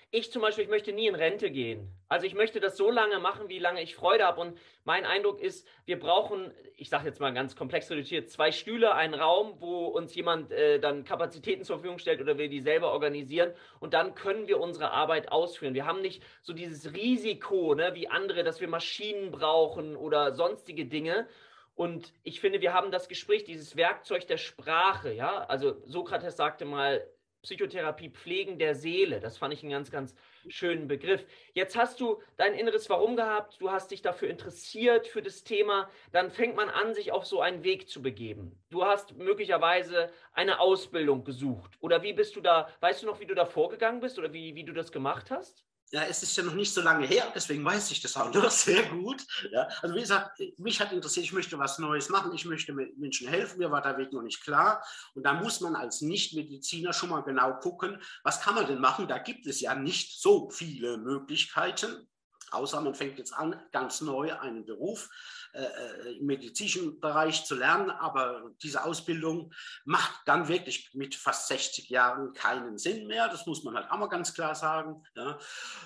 ich 0.10 0.32
zum 0.32 0.42
Beispiel, 0.42 0.64
ich 0.64 0.70
möchte 0.70 0.94
nie 0.94 1.08
in 1.08 1.16
Rente 1.16 1.52
gehen. 1.52 1.92
Also 2.08 2.26
ich 2.26 2.34
möchte 2.34 2.62
das 2.62 2.78
so 2.78 2.90
lange 2.90 3.20
machen, 3.20 3.50
wie 3.50 3.60
lange 3.60 3.82
ich 3.82 3.96
Freude 3.96 4.26
habe. 4.26 4.40
Und 4.40 4.58
mein 4.86 5.06
Eindruck 5.06 5.42
ist, 5.42 5.68
wir 5.86 6.00
brauchen, 6.00 6.54
ich 6.78 6.90
sage 6.90 7.06
jetzt 7.08 7.20
mal 7.20 7.34
ganz 7.34 7.58
komplex 7.58 7.92
reduziert, 7.92 8.30
zwei 8.30 8.54
Stühle, 8.54 8.94
einen 8.96 9.14
Raum, 9.14 9.56
wo 9.60 9.88
uns 9.88 10.16
jemand 10.16 10.52
äh, 10.52 10.80
dann 10.80 11.04
Kapazitäten 11.04 11.64
zur 11.66 11.78
Verfügung 11.78 12.00
stellt 12.00 12.22
oder 12.22 12.38
wir 12.38 12.48
die 12.48 12.62
selber 12.62 12.94
organisieren. 12.94 13.52
Und 13.82 13.94
dann 13.94 14.16
können 14.16 14.48
wir 14.48 14.62
unsere 14.62 14.92
Arbeit 14.92 15.30
ausführen. 15.32 15.74
Wir 15.74 15.86
haben 15.86 16.02
nicht 16.02 16.24
so 16.42 16.54
dieses 16.54 16.94
Risiko, 16.94 17.76
ne, 17.76 17.94
wie 17.94 18.08
andere, 18.08 18.46
dass 18.46 18.62
wir 18.62 18.70
Maschinen 18.70 19.32
brauchen 19.32 19.98
oder 19.98 20.34
sonstige 20.34 20.86
Dinge. 20.86 21.28
Und 21.76 22.14
ich 22.24 22.40
finde, 22.40 22.62
wir 22.62 22.74
haben 22.74 22.92
das 22.92 23.10
Gespräch, 23.10 23.44
dieses 23.44 23.76
Werkzeug 23.76 24.26
der 24.26 24.38
Sprache, 24.38 25.12
ja. 25.12 25.46
Also 25.48 25.76
Sokrates 25.86 26.38
sagte 26.38 26.64
mal, 26.66 27.06
Psychotherapie 27.42 28.10
Pflegen 28.10 28.58
der 28.58 28.76
Seele. 28.76 29.20
Das 29.20 29.38
fand 29.38 29.54
ich 29.54 29.64
einen 29.64 29.72
ganz, 29.72 29.92
ganz 29.92 30.16
schönen 30.48 30.88
Begriff. 30.88 31.26
Jetzt 31.54 31.76
hast 31.76 32.00
du 32.00 32.22
dein 32.38 32.54
inneres 32.54 32.90
Warum 32.90 33.16
gehabt, 33.16 33.62
du 33.62 33.72
hast 33.72 33.92
dich 33.92 34.02
dafür 34.02 34.30
interessiert, 34.30 35.08
für 35.08 35.22
das 35.22 35.44
Thema. 35.44 35.90
Dann 36.12 36.32
fängt 36.32 36.56
man 36.56 36.70
an, 36.70 36.94
sich 36.94 37.12
auf 37.12 37.26
so 37.26 37.42
einen 37.42 37.64
Weg 37.64 37.90
zu 37.90 38.02
begeben. 38.02 38.64
Du 38.70 38.86
hast 38.86 39.16
möglicherweise 39.18 40.12
eine 40.34 40.60
Ausbildung 40.60 41.24
gesucht. 41.24 41.78
Oder 41.80 42.04
wie 42.04 42.14
bist 42.14 42.36
du 42.36 42.42
da, 42.42 42.70
weißt 42.80 43.04
du 43.04 43.08
noch, 43.08 43.20
wie 43.20 43.26
du 43.26 43.36
da 43.36 43.46
vorgegangen 43.46 44.00
bist 44.00 44.18
oder 44.18 44.34
wie, 44.34 44.56
wie 44.56 44.64
du 44.64 44.74
das 44.74 44.92
gemacht 44.92 45.32
hast? 45.32 45.67
Ja, 45.92 46.04
es 46.04 46.22
ist 46.22 46.36
ja 46.36 46.44
noch 46.44 46.54
nicht 46.54 46.74
so 46.74 46.82
lange 46.82 47.08
her, 47.08 47.32
deswegen 47.34 47.64
weiß 47.64 47.92
ich 47.92 48.02
das 48.02 48.18
auch 48.18 48.34
noch 48.34 48.52
sehr 48.52 48.84
gut. 48.90 49.26
Ja, 49.52 49.70
also 49.82 49.96
wie 49.96 50.02
gesagt, 50.02 50.42
mich 50.58 50.82
hat 50.82 50.92
interessiert, 50.92 51.26
ich 51.26 51.32
möchte 51.32 51.58
was 51.58 51.80
Neues 51.80 52.10
machen, 52.10 52.34
ich 52.34 52.44
möchte 52.44 52.74
Menschen 52.74 53.28
helfen, 53.30 53.60
mir 53.60 53.72
war 53.72 53.82
der 53.82 53.98
Weg 53.98 54.12
noch 54.12 54.22
nicht 54.22 54.44
klar. 54.44 54.84
Und 55.14 55.24
da 55.24 55.34
muss 55.34 55.62
man 55.62 55.76
als 55.76 56.02
Nichtmediziner 56.02 56.92
schon 56.92 57.10
mal 57.10 57.22
genau 57.22 57.54
gucken, 57.60 58.02
was 58.24 58.42
kann 58.42 58.56
man 58.56 58.68
denn 58.68 58.80
machen? 58.80 59.08
Da 59.08 59.18
gibt 59.18 59.48
es 59.48 59.62
ja 59.62 59.76
nicht 59.76 60.20
so 60.20 60.50
viele 60.50 60.98
Möglichkeiten, 60.98 62.08
außer 62.52 62.82
man 62.82 62.96
fängt 62.96 63.18
jetzt 63.18 63.34
an, 63.34 63.62
ganz 63.72 64.02
neu 64.02 64.38
einen 64.38 64.66
Beruf 64.66 65.10
äh, 65.54 65.64
äh, 65.64 66.18
im 66.18 66.26
medizinischen 66.26 67.00
Bereich 67.00 67.46
zu 67.46 67.56
lernen, 67.56 67.90
aber 67.90 68.52
diese 68.62 68.84
Ausbildung 68.84 69.54
macht 69.86 70.22
dann 70.26 70.48
wirklich 70.48 70.94
mit 70.94 71.16
fast 71.16 71.48
60 71.48 71.90
Jahren 71.90 72.34
keinen 72.34 72.78
Sinn 72.78 73.08
mehr. 73.08 73.28
Das 73.28 73.46
muss 73.46 73.64
man 73.64 73.76
halt 73.76 73.90
auch 73.90 73.98
mal 73.98 74.08
ganz 74.08 74.34
klar 74.34 74.56
sagen. 74.56 75.04
Ja. 75.16 75.40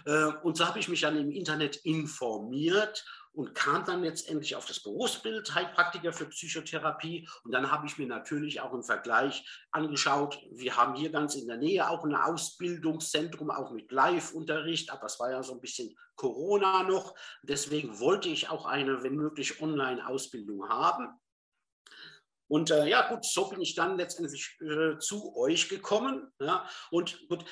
Äh, 0.05 0.33
und 0.43 0.57
so 0.57 0.67
habe 0.67 0.79
ich 0.79 0.87
mich 0.87 1.01
dann 1.01 1.17
im 1.17 1.31
Internet 1.31 1.77
informiert 1.77 3.05
und 3.33 3.55
kam 3.55 3.85
dann 3.85 4.03
letztendlich 4.03 4.55
auf 4.55 4.65
das 4.65 4.81
Berufsbild 4.81 5.55
Heilpraktiker 5.55 6.11
für 6.11 6.25
Psychotherapie. 6.25 7.27
Und 7.43 7.51
dann 7.51 7.71
habe 7.71 7.87
ich 7.87 7.97
mir 7.97 8.07
natürlich 8.07 8.59
auch 8.59 8.73
im 8.73 8.83
Vergleich 8.83 9.45
angeschaut, 9.71 10.39
wir 10.51 10.75
haben 10.75 10.95
hier 10.95 11.11
ganz 11.11 11.35
in 11.35 11.47
der 11.47 11.57
Nähe 11.57 11.89
auch 11.89 12.03
ein 12.03 12.15
Ausbildungszentrum, 12.15 13.49
auch 13.49 13.71
mit 13.71 13.91
Live-Unterricht, 13.91 14.91
aber 14.91 15.05
es 15.05 15.19
war 15.19 15.31
ja 15.31 15.43
so 15.43 15.53
ein 15.53 15.61
bisschen 15.61 15.95
Corona 16.15 16.83
noch. 16.83 17.15
Deswegen 17.43 17.99
wollte 17.99 18.29
ich 18.29 18.49
auch 18.49 18.65
eine, 18.65 19.03
wenn 19.03 19.15
möglich, 19.15 19.61
Online-Ausbildung 19.61 20.67
haben. 20.67 21.07
Und 22.47 22.69
äh, 22.69 22.85
ja, 22.85 23.07
gut, 23.07 23.23
so 23.23 23.47
bin 23.47 23.61
ich 23.61 23.75
dann 23.75 23.97
letztendlich 23.97 24.57
äh, 24.59 24.99
zu 24.99 25.37
euch 25.37 25.69
gekommen. 25.69 26.29
Ja, 26.39 26.67
und 26.89 27.25
gut, 27.29 27.45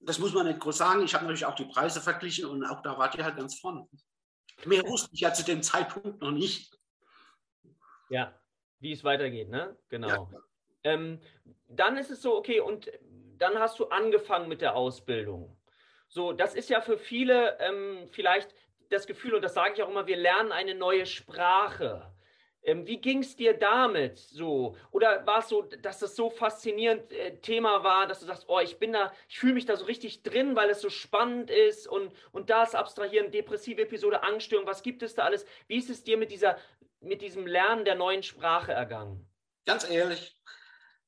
das 0.00 0.18
muss 0.18 0.32
man 0.32 0.46
nicht 0.46 0.60
groß 0.60 0.78
sagen. 0.78 1.02
Ich 1.02 1.14
habe 1.14 1.24
natürlich 1.24 1.44
auch 1.44 1.54
die 1.54 1.66
Preise 1.66 2.00
verglichen 2.00 2.46
und 2.46 2.64
auch 2.64 2.80
da 2.80 2.96
wart 2.96 3.14
ihr 3.16 3.24
halt 3.24 3.36
ganz 3.36 3.58
vorne. 3.60 3.86
Mehr 4.64 4.86
wusste 4.86 5.10
ich 5.12 5.20
ja 5.20 5.32
zu 5.32 5.44
dem 5.44 5.62
Zeitpunkt 5.62 6.20
noch 6.20 6.30
nicht. 6.30 6.78
Ja, 8.08 8.34
wie 8.80 8.92
es 8.92 9.04
weitergeht, 9.04 9.48
ne? 9.48 9.76
Genau. 9.88 10.08
Ja. 10.08 10.28
Ähm, 10.84 11.20
dann 11.68 11.96
ist 11.96 12.10
es 12.10 12.22
so, 12.22 12.36
okay, 12.36 12.60
und 12.60 12.90
dann 13.38 13.58
hast 13.58 13.78
du 13.78 13.86
angefangen 13.86 14.48
mit 14.48 14.60
der 14.60 14.76
Ausbildung. 14.76 15.56
So, 16.08 16.32
das 16.32 16.54
ist 16.54 16.68
ja 16.68 16.80
für 16.80 16.98
viele 16.98 17.58
ähm, 17.60 18.08
vielleicht 18.10 18.54
das 18.90 19.06
Gefühl, 19.06 19.34
und 19.34 19.42
das 19.42 19.54
sage 19.54 19.74
ich 19.74 19.82
auch 19.82 19.88
immer, 19.88 20.06
wir 20.06 20.16
lernen 20.16 20.52
eine 20.52 20.74
neue 20.74 21.06
Sprache. 21.06 22.12
Ähm, 22.62 22.86
wie 22.86 22.98
ging 22.98 23.20
es 23.20 23.36
dir 23.36 23.54
damit 23.54 24.18
so? 24.18 24.76
Oder 24.90 25.26
war 25.26 25.38
es 25.38 25.48
so, 25.48 25.62
dass 25.62 25.98
das 25.98 26.14
so 26.14 26.28
faszinierend 26.28 27.10
äh, 27.12 27.38
Thema 27.40 27.82
war, 27.84 28.06
dass 28.06 28.20
du 28.20 28.26
sagst, 28.26 28.44
oh, 28.48 28.60
ich 28.60 28.78
bin 28.78 28.92
da, 28.92 29.12
ich 29.28 29.38
fühle 29.38 29.54
mich 29.54 29.64
da 29.64 29.76
so 29.76 29.86
richtig 29.86 30.22
drin, 30.22 30.56
weil 30.56 30.68
es 30.68 30.82
so 30.82 30.90
spannend 30.90 31.50
ist 31.50 31.86
und, 31.86 32.12
und 32.32 32.50
das 32.50 32.74
abstrahieren, 32.74 33.30
depressive 33.30 33.80
Episode, 33.82 34.22
Angststörung, 34.22 34.66
was 34.66 34.82
gibt 34.82 35.02
es 35.02 35.14
da 35.14 35.24
alles? 35.24 35.46
Wie 35.68 35.76
ist 35.76 35.88
es 35.88 36.04
dir 36.04 36.18
mit 36.18 36.30
dieser, 36.30 36.58
mit 37.00 37.22
diesem 37.22 37.46
Lernen 37.46 37.86
der 37.86 37.94
neuen 37.94 38.22
Sprache 38.22 38.72
ergangen? 38.72 39.26
Ganz 39.64 39.88
ehrlich, 39.88 40.36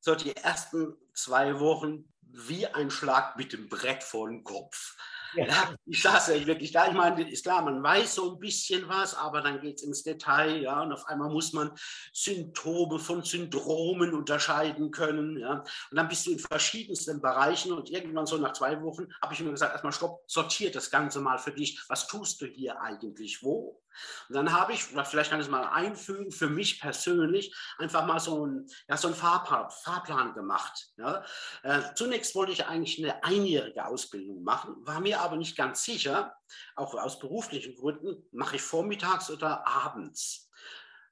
so 0.01 0.15
die 0.15 0.35
ersten 0.35 0.97
zwei 1.13 1.61
Wochen 1.61 2.09
wie 2.33 2.67
ein 2.67 2.91
Schlag 2.91 3.37
mit 3.37 3.53
dem 3.53 3.69
Brett 3.69 4.03
vor 4.03 4.29
den 4.29 4.43
Kopf. 4.43 4.97
Ja. 5.35 5.75
ich 5.87 6.03
saß 6.03 6.29
ja 6.29 6.47
wirklich 6.47 6.73
da. 6.73 6.89
Ich 6.89 6.95
meine, 6.95 7.29
ist 7.31 7.45
klar, 7.45 7.63
man 7.63 7.83
weiß 7.83 8.17
so 8.17 8.33
ein 8.33 8.39
bisschen 8.39 8.89
was, 8.89 9.15
aber 9.15 9.41
dann 9.41 9.61
geht 9.61 9.77
es 9.77 9.83
ins 9.83 10.03
Detail, 10.03 10.63
ja, 10.63 10.83
und 10.83 10.93
auf 10.93 11.07
einmal 11.07 11.31
muss 11.31 11.53
man 11.53 11.73
Symptome 12.13 12.99
von 12.99 13.23
Syndromen 13.23 14.15
unterscheiden 14.15 14.91
können, 14.91 15.39
ja. 15.39 15.61
Und 15.91 15.97
dann 15.97 16.09
bist 16.09 16.27
du 16.27 16.33
in 16.33 16.39
verschiedensten 16.39 17.21
Bereichen 17.21 17.73
und 17.73 17.91
irgendwann 17.91 18.27
so 18.27 18.37
nach 18.37 18.53
zwei 18.53 18.81
Wochen 18.83 19.07
habe 19.23 19.35
ich 19.35 19.41
mir 19.41 19.51
gesagt, 19.51 19.73
erstmal 19.73 19.93
stopp, 19.93 20.23
sortiert 20.27 20.75
das 20.75 20.91
Ganze 20.91 21.21
mal 21.21 21.39
für 21.39 21.53
dich. 21.53 21.83
Was 21.89 22.07
tust 22.07 22.41
du 22.41 22.47
hier 22.47 22.81
eigentlich 22.81 23.43
wo? 23.43 23.82
Und 24.29 24.35
dann 24.37 24.53
habe 24.53 24.73
ich, 24.73 24.85
vielleicht 24.85 25.31
kann 25.31 25.41
ich 25.41 25.47
es 25.47 25.51
mal 25.51 25.69
einfügen, 25.69 26.31
für 26.31 26.49
mich 26.49 26.81
persönlich 26.81 27.55
einfach 27.79 28.07
mal 28.07 28.21
so, 28.21 28.47
ein, 28.47 28.67
ja, 28.89 28.97
so 28.97 29.09
einen 29.09 29.17
Fahrplan, 29.17 29.71
Fahrplan 29.71 30.35
gemacht. 30.35 30.89
Ja. 30.97 31.25
Äh, 31.63 31.81
zunächst 31.95 32.35
wollte 32.35 32.53
ich 32.53 32.67
eigentlich 32.67 32.99
eine 33.03 33.23
einjährige 33.25 33.87
Ausbildung 33.87 34.43
machen, 34.43 34.75
war 34.81 35.01
mir 35.01 35.21
aber 35.21 35.37
nicht 35.37 35.57
ganz 35.57 35.85
sicher, 35.85 36.35
auch 36.77 36.95
aus 36.95 37.19
beruflichen 37.19 37.75
Gründen, 37.77 38.29
mache 38.33 38.57
ich 38.57 38.63
vormittags 38.63 39.31
oder 39.31 39.67
abends. 39.67 40.49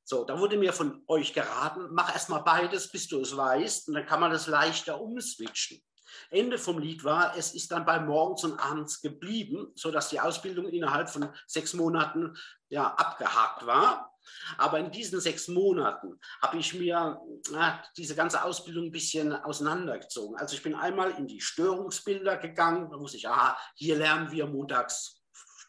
So, 0.04 0.24
da 0.24 0.38
wurde 0.38 0.56
mir 0.56 0.72
von 0.72 1.04
euch 1.06 1.32
geraten, 1.34 1.88
mach 1.92 2.12
erstmal 2.12 2.42
beides, 2.42 2.90
bis 2.90 3.06
du 3.06 3.20
es 3.20 3.36
weißt, 3.36 3.88
und 3.88 3.94
dann 3.94 4.06
kann 4.06 4.20
man 4.20 4.32
das 4.32 4.48
leichter 4.48 5.00
umswitchen. 5.00 5.80
Ende 6.30 6.58
vom 6.58 6.78
Lied 6.78 7.04
war, 7.04 7.36
es 7.36 7.54
ist 7.54 7.72
dann 7.72 7.84
bei 7.84 8.00
morgens 8.00 8.44
und 8.44 8.58
abends 8.58 9.00
geblieben, 9.00 9.72
sodass 9.74 10.10
die 10.10 10.20
Ausbildung 10.20 10.68
innerhalb 10.68 11.08
von 11.08 11.28
sechs 11.46 11.74
Monaten 11.74 12.36
ja, 12.68 12.94
abgehakt 12.94 13.66
war. 13.66 14.14
Aber 14.58 14.78
in 14.78 14.90
diesen 14.90 15.20
sechs 15.20 15.48
Monaten 15.48 16.20
habe 16.42 16.58
ich 16.58 16.74
mir 16.74 17.20
na, 17.50 17.82
diese 17.96 18.14
ganze 18.14 18.44
Ausbildung 18.44 18.86
ein 18.86 18.92
bisschen 18.92 19.32
auseinandergezogen. 19.32 20.36
Also 20.36 20.54
ich 20.54 20.62
bin 20.62 20.74
einmal 20.74 21.12
in 21.12 21.26
die 21.26 21.40
Störungsbilder 21.40 22.36
gegangen, 22.36 22.90
da 22.90 22.98
wusste 22.98 23.16
ich, 23.16 23.28
aha, 23.28 23.56
hier 23.74 23.96
lernen 23.96 24.30
wir 24.30 24.46
montags 24.46 25.19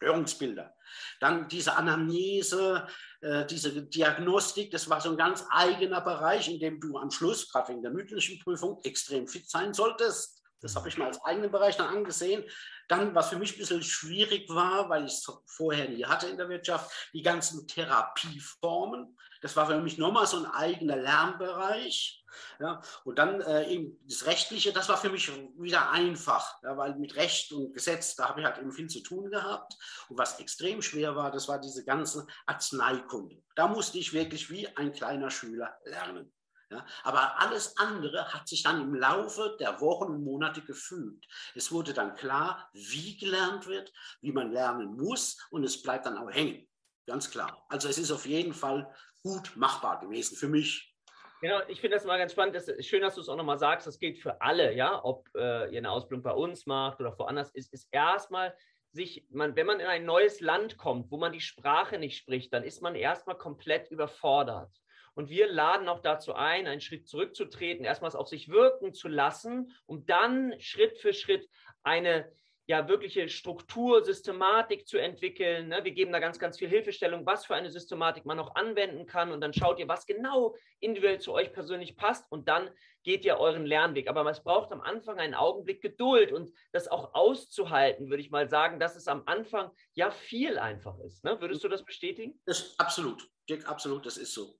Störungsbilder. 0.02 0.74
Dann 1.20 1.48
diese 1.48 1.76
Anamnese, 1.76 2.86
äh, 3.20 3.46
diese 3.46 3.82
Diagnostik, 3.82 4.70
das 4.70 4.90
war 4.90 5.00
so 5.00 5.10
ein 5.10 5.16
ganz 5.16 5.44
eigener 5.50 6.00
Bereich, 6.00 6.48
in 6.48 6.58
dem 6.58 6.80
du 6.80 6.98
am 6.98 7.10
Schluss, 7.10 7.50
gerade 7.50 7.68
wegen 7.68 7.82
der 7.82 7.92
mündlichen 7.92 8.38
Prüfung, 8.40 8.80
extrem 8.82 9.28
fit 9.28 9.48
sein 9.48 9.72
solltest. 9.72 10.41
Das 10.62 10.76
habe 10.76 10.88
ich 10.88 10.96
mal 10.96 11.08
als 11.08 11.22
eigenen 11.24 11.50
Bereich 11.50 11.76
dann 11.76 11.88
angesehen. 11.88 12.44
Dann, 12.88 13.14
was 13.14 13.28
für 13.30 13.36
mich 13.36 13.54
ein 13.54 13.58
bisschen 13.58 13.82
schwierig 13.82 14.48
war, 14.48 14.88
weil 14.88 15.04
ich 15.04 15.12
es 15.12 15.32
vorher 15.46 15.88
nie 15.88 16.04
hatte 16.04 16.28
in 16.28 16.36
der 16.36 16.48
Wirtschaft, 16.48 17.10
die 17.12 17.22
ganzen 17.22 17.66
Therapieformen. 17.66 19.16
Das 19.40 19.56
war 19.56 19.66
für 19.66 19.80
mich 19.80 19.98
nochmal 19.98 20.26
so 20.26 20.38
ein 20.38 20.46
eigener 20.46 20.96
Lernbereich. 20.96 22.24
Ja, 22.60 22.80
und 23.04 23.18
dann 23.18 23.40
äh, 23.42 23.68
eben 23.68 23.98
das 24.08 24.24
Rechtliche, 24.24 24.72
das 24.72 24.88
war 24.88 24.96
für 24.96 25.10
mich 25.10 25.30
wieder 25.58 25.90
einfach, 25.90 26.62
ja, 26.62 26.76
weil 26.78 26.94
mit 26.94 27.14
Recht 27.16 27.52
und 27.52 27.74
Gesetz, 27.74 28.16
da 28.16 28.30
habe 28.30 28.40
ich 28.40 28.46
halt 28.46 28.58
eben 28.58 28.72
viel 28.72 28.88
zu 28.88 29.02
tun 29.02 29.30
gehabt. 29.30 29.74
Und 30.08 30.16
was 30.16 30.38
extrem 30.38 30.80
schwer 30.80 31.14
war, 31.14 31.30
das 31.30 31.48
war 31.48 31.60
diese 31.60 31.84
ganze 31.84 32.26
Arzneikunde. 32.46 33.42
Da 33.54 33.68
musste 33.68 33.98
ich 33.98 34.14
wirklich 34.14 34.48
wie 34.48 34.66
ein 34.76 34.92
kleiner 34.92 35.30
Schüler 35.30 35.76
lernen. 35.84 36.32
Ja, 36.72 36.86
aber 37.04 37.38
alles 37.38 37.76
andere 37.76 38.32
hat 38.32 38.48
sich 38.48 38.62
dann 38.62 38.80
im 38.80 38.94
Laufe 38.94 39.56
der 39.60 39.82
Wochen 39.82 40.04
und 40.04 40.24
Monate 40.24 40.62
gefügt. 40.62 41.26
Es 41.54 41.70
wurde 41.70 41.92
dann 41.92 42.14
klar, 42.14 42.70
wie 42.72 43.18
gelernt 43.18 43.66
wird, 43.66 43.92
wie 44.22 44.32
man 44.32 44.50
lernen 44.52 44.96
muss 44.96 45.36
und 45.50 45.64
es 45.64 45.82
bleibt 45.82 46.06
dann 46.06 46.16
auch 46.16 46.30
hängen. 46.30 46.66
Ganz 47.06 47.30
klar. 47.30 47.66
Also 47.68 47.88
es 47.88 47.98
ist 47.98 48.10
auf 48.10 48.24
jeden 48.24 48.54
Fall 48.54 48.90
gut 49.22 49.54
machbar 49.54 50.00
gewesen 50.00 50.34
für 50.34 50.48
mich. 50.48 50.96
Genau, 51.42 51.60
ich 51.68 51.80
finde 51.80 51.96
das 51.96 52.06
mal 52.06 52.16
ganz 52.16 52.32
spannend. 52.32 52.54
Das 52.54 52.70
schön, 52.86 53.02
dass 53.02 53.16
du 53.16 53.20
es 53.20 53.28
auch 53.28 53.36
nochmal 53.36 53.58
sagst. 53.58 53.86
Das 53.86 53.98
gilt 53.98 54.18
für 54.22 54.40
alle, 54.40 54.74
ja, 54.74 55.04
ob 55.04 55.28
äh, 55.34 55.70
ihr 55.72 55.78
eine 55.78 55.90
Ausbildung 55.90 56.22
bei 56.22 56.32
uns 56.32 56.64
macht 56.64 57.00
oder 57.00 57.18
woanders, 57.18 57.50
ist, 57.50 57.74
ist 57.74 57.86
erstmal 57.90 58.56
sich, 58.92 59.26
man, 59.28 59.56
wenn 59.56 59.66
man 59.66 59.80
in 59.80 59.86
ein 59.86 60.06
neues 60.06 60.40
Land 60.40 60.78
kommt, 60.78 61.10
wo 61.10 61.18
man 61.18 61.32
die 61.32 61.40
Sprache 61.40 61.98
nicht 61.98 62.16
spricht, 62.16 62.50
dann 62.54 62.64
ist 62.64 62.80
man 62.80 62.94
erstmal 62.94 63.36
komplett 63.36 63.90
überfordert. 63.90 64.70
Und 65.14 65.28
wir 65.28 65.50
laden 65.50 65.88
auch 65.88 66.00
dazu 66.00 66.34
ein, 66.34 66.66
einen 66.66 66.80
Schritt 66.80 67.06
zurückzutreten, 67.06 67.84
erstmals 67.84 68.14
auf 68.14 68.28
sich 68.28 68.48
wirken 68.48 68.94
zu 68.94 69.08
lassen, 69.08 69.72
um 69.86 70.06
dann 70.06 70.54
Schritt 70.58 70.98
für 70.98 71.12
Schritt 71.12 71.48
eine 71.82 72.30
ja 72.66 72.88
wirkliche 72.88 73.28
Struktur, 73.28 74.04
Systematik 74.04 74.86
zu 74.86 74.98
entwickeln. 74.98 75.68
Ne? 75.68 75.82
Wir 75.82 75.90
geben 75.92 76.12
da 76.12 76.20
ganz, 76.20 76.38
ganz 76.38 76.58
viel 76.58 76.68
Hilfestellung, 76.68 77.26
was 77.26 77.44
für 77.44 77.54
eine 77.54 77.70
Systematik 77.70 78.24
man 78.24 78.36
noch 78.36 78.54
anwenden 78.54 79.06
kann. 79.06 79.32
Und 79.32 79.40
dann 79.40 79.52
schaut 79.52 79.78
ihr, 79.78 79.88
was 79.88 80.06
genau 80.06 80.54
individuell 80.78 81.20
zu 81.20 81.32
euch 81.32 81.52
persönlich 81.52 81.96
passt. 81.96 82.30
Und 82.30 82.48
dann 82.48 82.70
geht 83.02 83.24
ihr 83.24 83.38
euren 83.38 83.66
Lernweg. 83.66 84.08
Aber 84.08 84.24
es 84.30 84.42
braucht 84.42 84.72
am 84.72 84.80
Anfang 84.80 85.18
einen 85.18 85.34
Augenblick 85.34 85.82
Geduld 85.82 86.32
und 86.32 86.52
das 86.70 86.88
auch 86.88 87.14
auszuhalten, 87.14 88.10
würde 88.10 88.22
ich 88.22 88.30
mal 88.30 88.48
sagen, 88.48 88.78
dass 88.78 88.96
es 88.96 89.08
am 89.08 89.24
Anfang 89.26 89.70
ja 89.94 90.10
viel 90.10 90.58
einfach 90.58 90.98
ist. 91.00 91.24
Ne? 91.24 91.40
Würdest 91.40 91.64
du 91.64 91.68
das 91.68 91.84
bestätigen? 91.84 92.40
Das, 92.44 92.78
absolut, 92.78 93.28
Dirk, 93.48 93.68
absolut, 93.68 94.06
das 94.06 94.16
ist 94.16 94.32
so. 94.32 94.54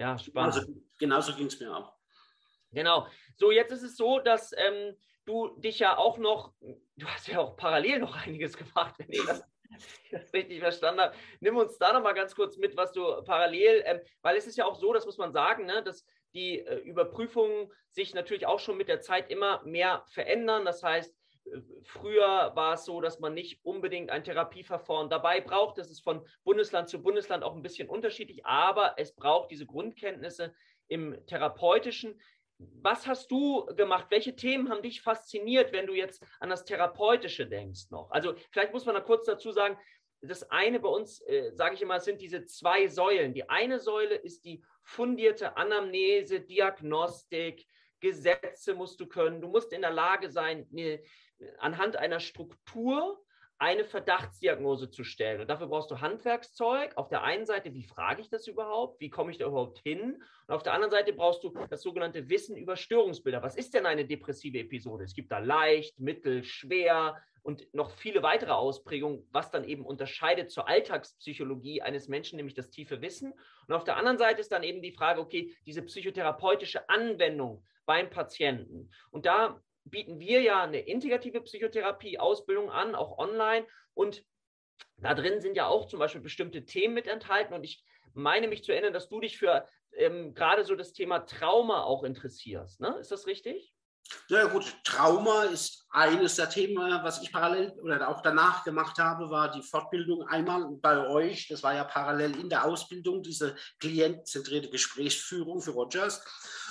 Ja, 0.00 0.18
spannend. 0.18 0.54
Also, 0.54 0.72
genauso 0.98 1.34
ging 1.34 1.46
es 1.46 1.60
mir 1.60 1.76
auch. 1.76 1.92
Genau. 2.72 3.06
So, 3.36 3.50
jetzt 3.50 3.70
ist 3.70 3.82
es 3.82 3.98
so, 3.98 4.18
dass 4.18 4.52
ähm, 4.56 4.96
du 5.26 5.48
dich 5.60 5.78
ja 5.78 5.98
auch 5.98 6.16
noch, 6.16 6.54
du 6.96 7.06
hast 7.06 7.28
ja 7.28 7.38
auch 7.38 7.54
parallel 7.54 7.98
noch 7.98 8.16
einiges 8.16 8.56
gemacht, 8.56 8.94
wenn 8.98 9.12
ich 9.12 9.24
das, 9.26 9.44
das 10.10 10.32
richtig 10.32 10.60
verstanden 10.60 11.02
habe. 11.02 11.14
Nimm 11.40 11.58
uns 11.58 11.76
da 11.76 11.92
noch 11.92 12.02
mal 12.02 12.14
ganz 12.14 12.34
kurz 12.34 12.56
mit, 12.56 12.78
was 12.78 12.92
du 12.92 13.22
parallel, 13.24 13.82
ähm, 13.84 14.00
weil 14.22 14.36
es 14.36 14.46
ist 14.46 14.56
ja 14.56 14.64
auch 14.64 14.76
so, 14.76 14.94
das 14.94 15.04
muss 15.04 15.18
man 15.18 15.32
sagen, 15.32 15.66
ne, 15.66 15.82
dass 15.82 16.06
die 16.32 16.60
äh, 16.60 16.76
Überprüfungen 16.78 17.70
sich 17.90 18.14
natürlich 18.14 18.46
auch 18.46 18.60
schon 18.60 18.78
mit 18.78 18.88
der 18.88 19.02
Zeit 19.02 19.30
immer 19.30 19.62
mehr 19.64 20.06
verändern. 20.08 20.64
Das 20.64 20.82
heißt, 20.82 21.14
Früher 21.82 22.52
war 22.54 22.74
es 22.74 22.84
so, 22.84 23.00
dass 23.00 23.20
man 23.20 23.34
nicht 23.34 23.64
unbedingt 23.64 24.10
ein 24.10 24.24
Therapieverfahren 24.24 25.10
dabei 25.10 25.40
braucht. 25.40 25.78
Das 25.78 25.90
ist 25.90 26.02
von 26.02 26.26
Bundesland 26.44 26.88
zu 26.88 27.02
Bundesland 27.02 27.44
auch 27.44 27.54
ein 27.54 27.62
bisschen 27.62 27.88
unterschiedlich, 27.88 28.44
aber 28.44 28.94
es 28.96 29.14
braucht 29.14 29.50
diese 29.50 29.66
Grundkenntnisse 29.66 30.54
im 30.88 31.24
therapeutischen. 31.26 32.20
Was 32.58 33.06
hast 33.06 33.30
du 33.30 33.64
gemacht? 33.74 34.06
Welche 34.10 34.36
Themen 34.36 34.68
haben 34.68 34.82
dich 34.82 35.00
fasziniert, 35.00 35.72
wenn 35.72 35.86
du 35.86 35.94
jetzt 35.94 36.22
an 36.40 36.50
das 36.50 36.64
Therapeutische 36.64 37.46
denkst 37.46 37.90
noch? 37.90 38.10
Also 38.10 38.34
vielleicht 38.50 38.72
muss 38.72 38.84
man 38.84 38.94
da 38.94 39.00
kurz 39.00 39.24
dazu 39.24 39.50
sagen, 39.50 39.78
das 40.22 40.50
eine 40.50 40.80
bei 40.80 40.88
uns, 40.88 41.22
äh, 41.22 41.52
sage 41.54 41.74
ich 41.74 41.82
immer, 41.82 41.98
sind 42.00 42.20
diese 42.20 42.44
zwei 42.44 42.88
Säulen. 42.88 43.32
Die 43.32 43.48
eine 43.48 43.80
Säule 43.80 44.14
ist 44.14 44.44
die 44.44 44.62
fundierte 44.82 45.56
Anamnese, 45.56 46.40
Diagnostik, 46.40 47.66
Gesetze 48.00 48.74
musst 48.74 48.98
du 49.00 49.06
können. 49.06 49.40
Du 49.40 49.48
musst 49.48 49.72
in 49.72 49.82
der 49.82 49.92
Lage 49.92 50.30
sein, 50.30 50.66
eine 50.72 51.02
anhand 51.58 51.96
einer 51.96 52.20
Struktur 52.20 53.20
eine 53.60 53.84
Verdachtsdiagnose 53.84 54.90
zu 54.90 55.04
stellen. 55.04 55.42
Und 55.42 55.50
dafür 55.50 55.66
brauchst 55.66 55.90
du 55.90 56.00
Handwerkszeug. 56.00 56.96
Auf 56.96 57.10
der 57.10 57.22
einen 57.22 57.44
Seite, 57.44 57.74
wie 57.74 57.82
frage 57.82 58.22
ich 58.22 58.30
das 58.30 58.46
überhaupt? 58.46 58.98
Wie 59.02 59.10
komme 59.10 59.30
ich 59.30 59.36
da 59.36 59.46
überhaupt 59.46 59.78
hin? 59.80 60.22
Und 60.46 60.54
auf 60.54 60.62
der 60.62 60.72
anderen 60.72 60.90
Seite 60.90 61.12
brauchst 61.12 61.44
du 61.44 61.52
das 61.68 61.82
sogenannte 61.82 62.30
Wissen 62.30 62.56
über 62.56 62.76
Störungsbilder. 62.76 63.42
Was 63.42 63.56
ist 63.56 63.74
denn 63.74 63.84
eine 63.84 64.06
depressive 64.06 64.60
Episode? 64.60 65.04
Es 65.04 65.14
gibt 65.14 65.30
da 65.30 65.40
leicht, 65.40 66.00
mittel, 66.00 66.42
schwer 66.42 67.22
und 67.42 67.72
noch 67.74 67.90
viele 67.90 68.22
weitere 68.22 68.52
Ausprägungen, 68.52 69.28
was 69.30 69.50
dann 69.50 69.64
eben 69.64 69.84
unterscheidet 69.84 70.50
zur 70.50 70.66
Alltagspsychologie 70.66 71.82
eines 71.82 72.08
Menschen, 72.08 72.36
nämlich 72.36 72.54
das 72.54 72.70
tiefe 72.70 73.02
Wissen. 73.02 73.34
Und 73.66 73.74
auf 73.74 73.84
der 73.84 73.98
anderen 73.98 74.16
Seite 74.16 74.40
ist 74.40 74.52
dann 74.52 74.62
eben 74.62 74.80
die 74.80 74.92
Frage, 74.92 75.20
okay, 75.20 75.54
diese 75.66 75.82
psychotherapeutische 75.82 76.88
Anwendung 76.88 77.62
beim 77.84 78.08
Patienten. 78.08 78.90
Und 79.10 79.26
da 79.26 79.60
bieten 79.90 80.18
wir 80.18 80.40
ja 80.40 80.62
eine 80.62 80.80
integrative 80.80 81.40
Psychotherapie-Ausbildung 81.40 82.70
an, 82.70 82.94
auch 82.94 83.18
online. 83.18 83.66
Und 83.94 84.24
da 84.98 85.14
drin 85.14 85.40
sind 85.40 85.56
ja 85.56 85.66
auch 85.66 85.86
zum 85.86 85.98
Beispiel 85.98 86.20
bestimmte 86.20 86.64
Themen 86.64 86.94
mit 86.94 87.06
enthalten. 87.06 87.54
Und 87.54 87.64
ich 87.64 87.82
meine 88.14 88.48
mich 88.48 88.64
zu 88.64 88.72
erinnern, 88.72 88.92
dass 88.92 89.08
du 89.08 89.20
dich 89.20 89.38
für 89.38 89.66
ähm, 89.96 90.34
gerade 90.34 90.64
so 90.64 90.74
das 90.74 90.92
Thema 90.92 91.20
Trauma 91.20 91.82
auch 91.82 92.04
interessierst. 92.04 92.80
Ne? 92.80 92.96
Ist 93.00 93.12
das 93.12 93.26
richtig? 93.26 93.72
Ja 94.28 94.46
gut, 94.46 94.76
Trauma 94.84 95.44
ist 95.44 95.86
eines 95.90 96.36
der 96.36 96.48
Themen, 96.48 96.76
was 97.02 97.20
ich 97.22 97.32
parallel 97.32 97.72
oder 97.82 98.08
auch 98.08 98.20
danach 98.20 98.64
gemacht 98.64 98.98
habe, 98.98 99.28
war 99.30 99.50
die 99.50 99.62
Fortbildung 99.62 100.26
einmal 100.28 100.68
bei 100.80 101.08
euch. 101.08 101.48
Das 101.48 101.62
war 101.62 101.74
ja 101.74 101.84
parallel 101.84 102.38
in 102.38 102.48
der 102.48 102.64
Ausbildung, 102.64 103.22
diese 103.22 103.56
klientzentrierte 103.80 104.70
Gesprächsführung 104.70 105.60
für 105.60 105.72
Rogers. 105.72 106.24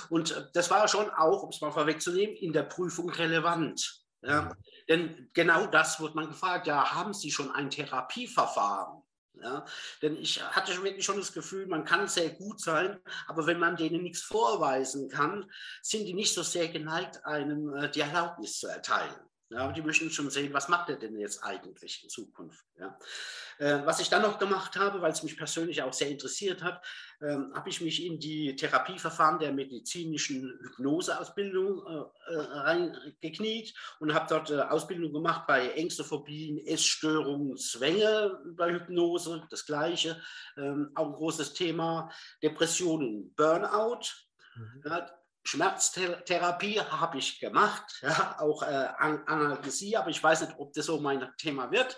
Und 0.09 0.31
äh, 0.31 0.45
das 0.53 0.71
war 0.71 0.88
schon 0.88 1.09
auch, 1.12 1.43
um 1.43 1.50
es 1.50 1.62
mal 1.62 1.71
vorwegzunehmen, 1.71 2.36
in 2.36 2.53
der 2.53 2.63
Prüfung 2.63 3.09
relevant. 3.09 4.03
Ja? 4.21 4.55
Denn 4.88 5.29
genau 5.33 5.67
das 5.67 6.00
wird 6.00 6.15
man 6.15 6.27
gefragt. 6.27 6.67
Ja, 6.67 6.93
haben 6.93 7.13
Sie 7.13 7.31
schon 7.31 7.51
ein 7.51 7.69
Therapieverfahren? 7.69 9.01
Ja, 9.41 9.65
denn 10.01 10.17
ich 10.17 10.43
hatte 10.43 10.84
wirklich 10.84 11.05
schon 11.05 11.17
das 11.17 11.34
Gefühl, 11.34 11.67
man 11.67 11.86
kann 11.86 12.08
sehr 12.08 12.29
gut 12.29 12.60
sein, 12.60 13.00
aber 13.27 13.48
wenn 13.48 13.60
man 13.60 13.77
denen 13.77 14.03
nichts 14.03 14.22
vorweisen 14.22 15.10
kann, 15.10 15.50
sind 15.81 16.05
die 16.05 16.13
nicht 16.13 16.34
so 16.34 16.43
sehr 16.43 16.67
geneigt, 16.67 17.25
einem 17.25 17.74
äh, 17.74 17.89
die 17.89 18.01
Erlaubnis 18.01 18.60
zu 18.60 18.67
erteilen. 18.67 19.28
Ja, 19.51 19.62
aber 19.63 19.74
die 19.74 19.82
möchten 19.82 20.12
schon 20.12 20.29
sehen, 20.29 20.53
was 20.53 20.70
macht 20.70 20.89
er 20.89 20.96
denn 20.96 21.18
jetzt 21.18 21.44
eigentlich 21.44 22.03
in 22.03 22.10
Zukunft. 22.10 22.63
Ja. 22.77 23.00
Äh, 23.58 23.84
was 23.84 24.00
ich 24.00 24.08
dann 24.08 24.22
noch 24.22 24.38
gemacht 24.38 24.75
habe, 24.75 25.01
weil 25.01 25.12
es 25.12 25.24
mich 25.24 25.38
persönlich 25.38 25.82
auch 25.82 25.91
sehr 25.91 26.10
interessiert 26.10 26.62
hat, 26.62 26.86
äh, 27.20 27.36
habe 27.56 27.68
ich 27.68 27.82
mich 27.82 28.06
in 28.06 28.20
die 28.20 28.56
Therapieverfahren 28.56 29.39
der 29.39 29.51
medizinischen 29.51 30.60
Hypnoseausbildung 30.62 31.84
äh, 31.88 32.34
äh 32.34 32.39
reingekniet 32.39 33.74
und 34.00 34.13
habe 34.13 34.27
dort 34.29 34.51
äh, 34.51 34.62
Ausbildung 34.62 35.12
gemacht 35.13 35.48
bei 35.48 35.72
Ängstephobien, 35.72 36.60
Essstörungen, 36.68 37.58
Zwänge 37.58 38.39
bei 38.56 38.72
Hypnose, 38.72 39.48
das 39.50 39.65
gleiche. 39.65 40.22
Ähm, 40.58 40.91
auch 40.94 41.08
ein 41.08 41.13
großes 41.13 41.53
Thema, 41.53 42.12
Depressionen, 42.44 43.34
Burnout. 43.34 44.01
Mhm. 44.56 44.84
Ja, 44.86 45.10
Schmerztherapie 45.50 46.79
habe 46.79 47.18
ich 47.18 47.39
gemacht, 47.39 48.00
ja, 48.01 48.36
auch 48.39 48.62
äh, 48.62 48.88
Analgesie, 48.98 49.98
aber 49.98 50.10
ich 50.10 50.24
weiß 50.24 50.41
nicht, 50.41 50.60
ob 50.60 50.74
das 50.74 50.86
so 50.86 51.00
mein 51.00 51.27
Thema 51.38 51.72
wird. 51.72 51.98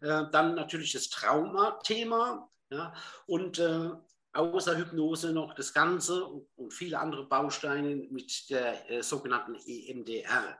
Äh, 0.00 0.24
dann 0.32 0.56
natürlich 0.56 0.92
das 0.92 1.08
Traumathema 1.08 2.50
ja, 2.70 2.92
und 3.26 3.60
äh, 3.60 3.90
außer 4.32 4.76
Hypnose 4.76 5.32
noch 5.32 5.54
das 5.54 5.72
Ganze 5.72 6.24
und, 6.24 6.48
und 6.56 6.74
viele 6.74 6.98
andere 6.98 7.26
Bausteine 7.26 7.94
mit 8.10 8.50
der 8.50 8.90
äh, 8.90 9.02
sogenannten 9.02 9.54
EMDR. 9.54 10.58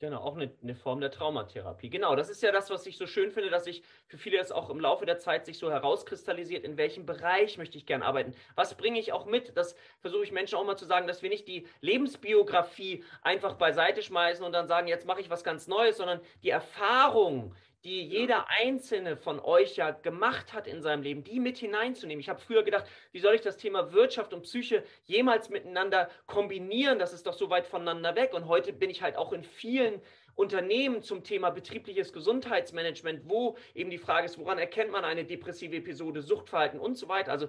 Genau, 0.00 0.20
auch 0.20 0.36
eine, 0.36 0.52
eine, 0.62 0.76
Form 0.76 1.00
der 1.00 1.10
Traumatherapie. 1.10 1.90
Genau, 1.90 2.14
das 2.14 2.30
ist 2.30 2.40
ja 2.40 2.52
das, 2.52 2.70
was 2.70 2.86
ich 2.86 2.96
so 2.96 3.08
schön 3.08 3.32
finde, 3.32 3.50
dass 3.50 3.64
sich 3.64 3.82
für 4.06 4.16
viele 4.16 4.38
das 4.38 4.52
auch 4.52 4.70
im 4.70 4.78
Laufe 4.78 5.06
der 5.06 5.18
Zeit 5.18 5.44
sich 5.44 5.58
so 5.58 5.72
herauskristallisiert, 5.72 6.64
in 6.64 6.76
welchem 6.76 7.04
Bereich 7.04 7.58
möchte 7.58 7.76
ich 7.76 7.84
gern 7.84 8.04
arbeiten. 8.04 8.32
Was 8.54 8.76
bringe 8.76 9.00
ich 9.00 9.12
auch 9.12 9.26
mit? 9.26 9.56
Das 9.56 9.74
versuche 10.00 10.22
ich 10.22 10.30
Menschen 10.30 10.56
auch 10.56 10.64
mal 10.64 10.76
zu 10.76 10.84
sagen, 10.84 11.08
dass 11.08 11.22
wir 11.22 11.30
nicht 11.30 11.48
die 11.48 11.66
Lebensbiografie 11.80 13.02
einfach 13.22 13.54
beiseite 13.54 14.00
schmeißen 14.00 14.44
und 14.44 14.52
dann 14.52 14.68
sagen, 14.68 14.86
jetzt 14.86 15.04
mache 15.04 15.20
ich 15.20 15.30
was 15.30 15.42
ganz 15.42 15.66
Neues, 15.66 15.96
sondern 15.96 16.20
die 16.44 16.50
Erfahrung, 16.50 17.56
die 17.84 18.02
jeder 18.02 18.46
einzelne 18.50 19.16
von 19.16 19.38
euch 19.38 19.76
ja 19.76 19.90
gemacht 19.92 20.52
hat 20.52 20.66
in 20.66 20.82
seinem 20.82 21.02
Leben, 21.02 21.22
die 21.22 21.38
mit 21.38 21.58
hineinzunehmen. 21.58 22.20
Ich 22.20 22.28
habe 22.28 22.40
früher 22.40 22.64
gedacht, 22.64 22.86
wie 23.12 23.20
soll 23.20 23.34
ich 23.34 23.40
das 23.40 23.56
Thema 23.56 23.92
Wirtschaft 23.92 24.34
und 24.34 24.42
Psyche 24.42 24.82
jemals 25.04 25.48
miteinander 25.48 26.10
kombinieren? 26.26 26.98
Das 26.98 27.12
ist 27.12 27.26
doch 27.26 27.34
so 27.34 27.50
weit 27.50 27.66
voneinander 27.66 28.16
weg. 28.16 28.34
Und 28.34 28.48
heute 28.48 28.72
bin 28.72 28.90
ich 28.90 29.02
halt 29.02 29.16
auch 29.16 29.32
in 29.32 29.44
vielen 29.44 30.02
Unternehmen 30.34 31.02
zum 31.02 31.24
Thema 31.24 31.50
betriebliches 31.50 32.12
Gesundheitsmanagement, 32.12 33.28
wo 33.28 33.56
eben 33.74 33.90
die 33.90 33.98
Frage 33.98 34.26
ist, 34.26 34.38
woran 34.38 34.58
erkennt 34.58 34.90
man 34.90 35.04
eine 35.04 35.24
depressive 35.24 35.76
Episode, 35.76 36.22
Suchtverhalten 36.22 36.80
und 36.80 36.96
so 36.96 37.08
weiter. 37.08 37.32
Also 37.32 37.48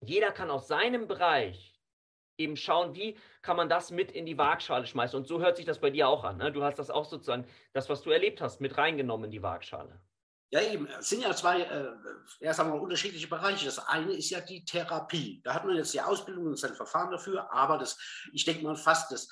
jeder 0.00 0.32
kann 0.32 0.50
aus 0.50 0.68
seinem 0.68 1.06
Bereich 1.06 1.71
eben 2.42 2.56
schauen, 2.56 2.94
wie 2.94 3.16
kann 3.40 3.56
man 3.56 3.68
das 3.68 3.90
mit 3.90 4.12
in 4.12 4.26
die 4.26 4.38
Waagschale 4.38 4.86
schmeißen. 4.86 5.18
Und 5.18 5.26
so 5.26 5.40
hört 5.40 5.56
sich 5.56 5.66
das 5.66 5.80
bei 5.80 5.90
dir 5.90 6.08
auch 6.08 6.24
an. 6.24 6.38
Ne? 6.38 6.52
Du 6.52 6.62
hast 6.62 6.78
das 6.78 6.90
auch 6.90 7.04
sozusagen, 7.04 7.46
das, 7.72 7.88
was 7.88 8.02
du 8.02 8.10
erlebt 8.10 8.40
hast, 8.40 8.60
mit 8.60 8.76
reingenommen 8.76 9.26
in 9.26 9.30
die 9.30 9.42
Waagschale. 9.42 10.00
Ja, 10.50 10.60
eben. 10.60 10.86
Es 10.98 11.08
sind 11.08 11.22
ja 11.22 11.34
zwei, 11.34 11.62
äh, 11.62 11.92
ja, 12.40 12.52
sagen 12.52 12.72
wir, 12.72 12.80
unterschiedliche 12.80 13.26
Bereiche. 13.26 13.64
Das 13.64 13.78
eine 13.78 14.12
ist 14.12 14.28
ja 14.28 14.40
die 14.40 14.64
Therapie. 14.64 15.40
Da 15.44 15.54
hat 15.54 15.64
man 15.64 15.76
jetzt 15.76 15.94
die 15.94 16.00
Ausbildung 16.00 16.46
und 16.46 16.58
sein 16.58 16.74
Verfahren 16.74 17.10
dafür, 17.10 17.50
aber 17.50 17.78
das, 17.78 17.98
ich 18.34 18.44
denke 18.44 18.62
mal 18.62 18.76
fast 18.76 19.10
das 19.10 19.28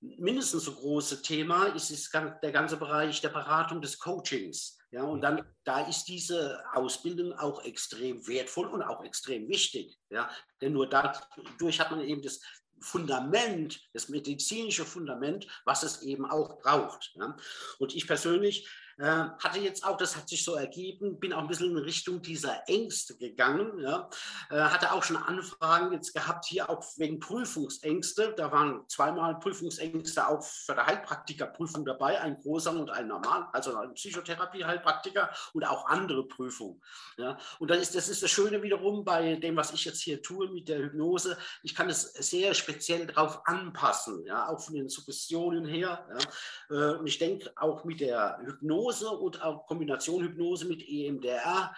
mindestens 0.00 0.64
so 0.64 0.74
große 0.74 1.22
Thema 1.22 1.66
ist, 1.66 1.90
ist 1.90 2.12
der 2.12 2.52
ganze 2.52 2.76
Bereich 2.76 3.20
der 3.20 3.28
Beratung 3.28 3.80
des 3.80 3.98
Coachings. 3.98 4.78
Ja, 4.92 5.04
und 5.04 5.22
dann, 5.22 5.42
da 5.64 5.80
ist 5.88 6.04
diese 6.04 6.62
Ausbildung 6.74 7.32
auch 7.32 7.64
extrem 7.64 8.26
wertvoll 8.28 8.66
und 8.66 8.82
auch 8.82 9.02
extrem 9.02 9.48
wichtig. 9.48 9.98
Ja, 10.10 10.30
denn 10.60 10.74
nur 10.74 10.88
dadurch 10.88 11.80
hat 11.80 11.90
man 11.90 12.02
eben 12.02 12.20
das 12.20 12.40
Fundament, 12.80 13.80
das 13.94 14.10
medizinische 14.10 14.84
Fundament, 14.84 15.46
was 15.64 15.82
es 15.82 16.02
eben 16.02 16.26
auch 16.26 16.58
braucht. 16.58 17.12
Ja. 17.14 17.34
Und 17.78 17.94
ich 17.94 18.06
persönlich 18.06 18.68
äh, 18.98 19.04
hatte 19.04 19.58
jetzt 19.58 19.84
auch, 19.84 19.96
das 19.96 20.16
hat 20.16 20.28
sich 20.28 20.44
so 20.44 20.54
ergeben, 20.54 21.18
bin 21.18 21.32
auch 21.32 21.40
ein 21.40 21.48
bisschen 21.48 21.70
in 21.70 21.78
Richtung 21.78 22.22
dieser 22.22 22.68
Ängste 22.68 23.16
gegangen. 23.16 23.78
Ja. 23.80 24.08
Äh, 24.50 24.60
hatte 24.60 24.92
auch 24.92 25.02
schon 25.02 25.16
Anfragen 25.16 25.92
jetzt 25.92 26.12
gehabt, 26.14 26.46
hier 26.46 26.68
auch 26.68 26.84
wegen 26.96 27.20
Prüfungsängste. 27.20 28.34
Da 28.36 28.52
waren 28.52 28.84
zweimal 28.88 29.38
Prüfungsängste 29.38 30.28
auch 30.28 30.42
für 30.42 30.74
die 30.74 30.80
Heilpraktikerprüfung 30.80 31.84
dabei, 31.84 32.20
ein 32.20 32.40
großer 32.40 32.72
und 32.72 32.90
ein 32.90 33.08
normal, 33.08 33.48
also 33.52 33.76
ein 33.76 33.94
Psychotherapie-Heilpraktiker 33.94 35.30
und 35.52 35.64
auch 35.64 35.86
andere 35.86 36.26
Prüfungen. 36.26 36.80
Ja. 37.16 37.38
Und 37.58 37.70
dann 37.70 37.80
ist, 37.80 37.94
das 37.94 38.08
ist 38.08 38.22
das 38.22 38.30
Schöne 38.30 38.62
wiederum 38.62 39.04
bei 39.04 39.36
dem, 39.36 39.56
was 39.56 39.72
ich 39.72 39.84
jetzt 39.84 40.02
hier 40.02 40.22
tue 40.22 40.48
mit 40.48 40.68
der 40.68 40.78
Hypnose. 40.78 41.36
Ich 41.62 41.74
kann 41.74 41.88
es 41.88 42.12
sehr 42.14 42.54
speziell 42.54 43.06
darauf 43.06 43.46
anpassen, 43.46 44.24
ja, 44.26 44.48
auch 44.48 44.60
von 44.60 44.74
den 44.74 44.88
Suggestionen 44.88 45.66
her. 45.66 46.06
Ja. 46.70 46.76
Äh, 46.76 46.98
und 46.98 47.06
ich 47.06 47.18
denke 47.18 47.52
auch 47.56 47.84
mit 47.84 48.00
der 48.00 48.38
Hypnose, 48.44 48.81
Hypnose 48.82 49.10
und 49.10 49.42
auch 49.42 49.66
Kombination 49.66 50.22
Hypnose 50.22 50.66
mit 50.66 50.82
EMDR 50.86 51.74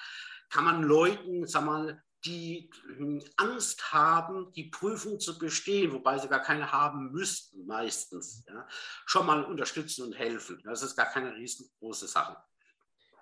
kann 0.50 0.64
man 0.64 0.82
Leuten, 0.82 1.46
sag 1.46 1.64
mal, 1.64 2.02
die 2.24 2.70
hm, 2.96 3.22
Angst 3.36 3.92
haben, 3.92 4.50
die 4.52 4.70
Prüfung 4.70 5.20
zu 5.20 5.38
bestehen, 5.38 5.92
wobei 5.92 6.16
sie 6.18 6.28
gar 6.28 6.42
keine 6.42 6.72
haben 6.72 7.12
müssten 7.12 7.66
meistens, 7.66 8.44
ja, 8.48 8.66
schon 9.04 9.26
mal 9.26 9.44
unterstützen 9.44 10.06
und 10.06 10.12
helfen. 10.14 10.60
Das 10.64 10.82
ist 10.82 10.96
gar 10.96 11.10
keine 11.10 11.34
riesengroße 11.34 12.06
Sache. 12.06 12.36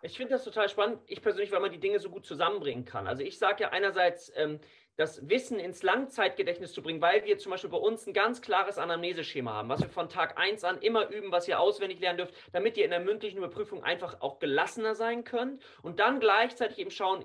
Ich 0.03 0.17
finde 0.17 0.35
das 0.35 0.45
total 0.45 0.69
spannend. 0.69 1.01
Ich 1.07 1.23
persönlich, 1.23 1.53
weil 1.53 1.61
man 1.61 1.73
die 1.73 1.81
Dinge 1.81 2.01
so 2.01 2.11
gut 2.11 2.27
zusammenbringen 2.27 2.85
kann. 2.85 3.07
Also 3.07 3.23
ich 3.23 3.39
sage 3.39 3.65
ja 3.65 3.69
einerseits, 3.71 4.33
ähm, 4.35 4.61
das 4.97 5.29
Wissen 5.29 5.59
ins 5.59 5.83
Langzeitgedächtnis 5.83 6.73
zu 6.73 6.83
bringen, 6.83 7.01
weil 7.01 7.25
wir 7.25 7.39
zum 7.39 7.51
Beispiel 7.51 7.71
bei 7.71 7.79
uns 7.79 8.07
ein 8.07 8.13
ganz 8.13 8.43
klares 8.43 8.79
Anamneseschema 8.79 9.53
haben, 9.53 9.69
was 9.69 9.81
wir 9.81 9.89
von 9.89 10.09
Tag 10.09 10.39
1 10.39 10.65
an 10.65 10.79
immer 10.83 11.09
üben, 11.09 11.33
was 11.33 11.49
ihr 11.49 11.59
auswendig 11.59 12.01
lernen 12.01 12.19
dürft, 12.19 12.35
damit 12.53 12.77
ihr 12.77 12.85
in 12.85 12.91
der 12.91 13.01
mündlichen 13.01 13.39
Überprüfung 13.39 13.83
einfach 13.83 14.21
auch 14.21 14.39
gelassener 14.39 14.95
sein 14.95 15.25
könnt 15.25 15.63
und 15.83 15.99
dann 15.99 16.21
gleichzeitig 16.21 16.79
eben 16.79 16.91
schauen, 16.91 17.25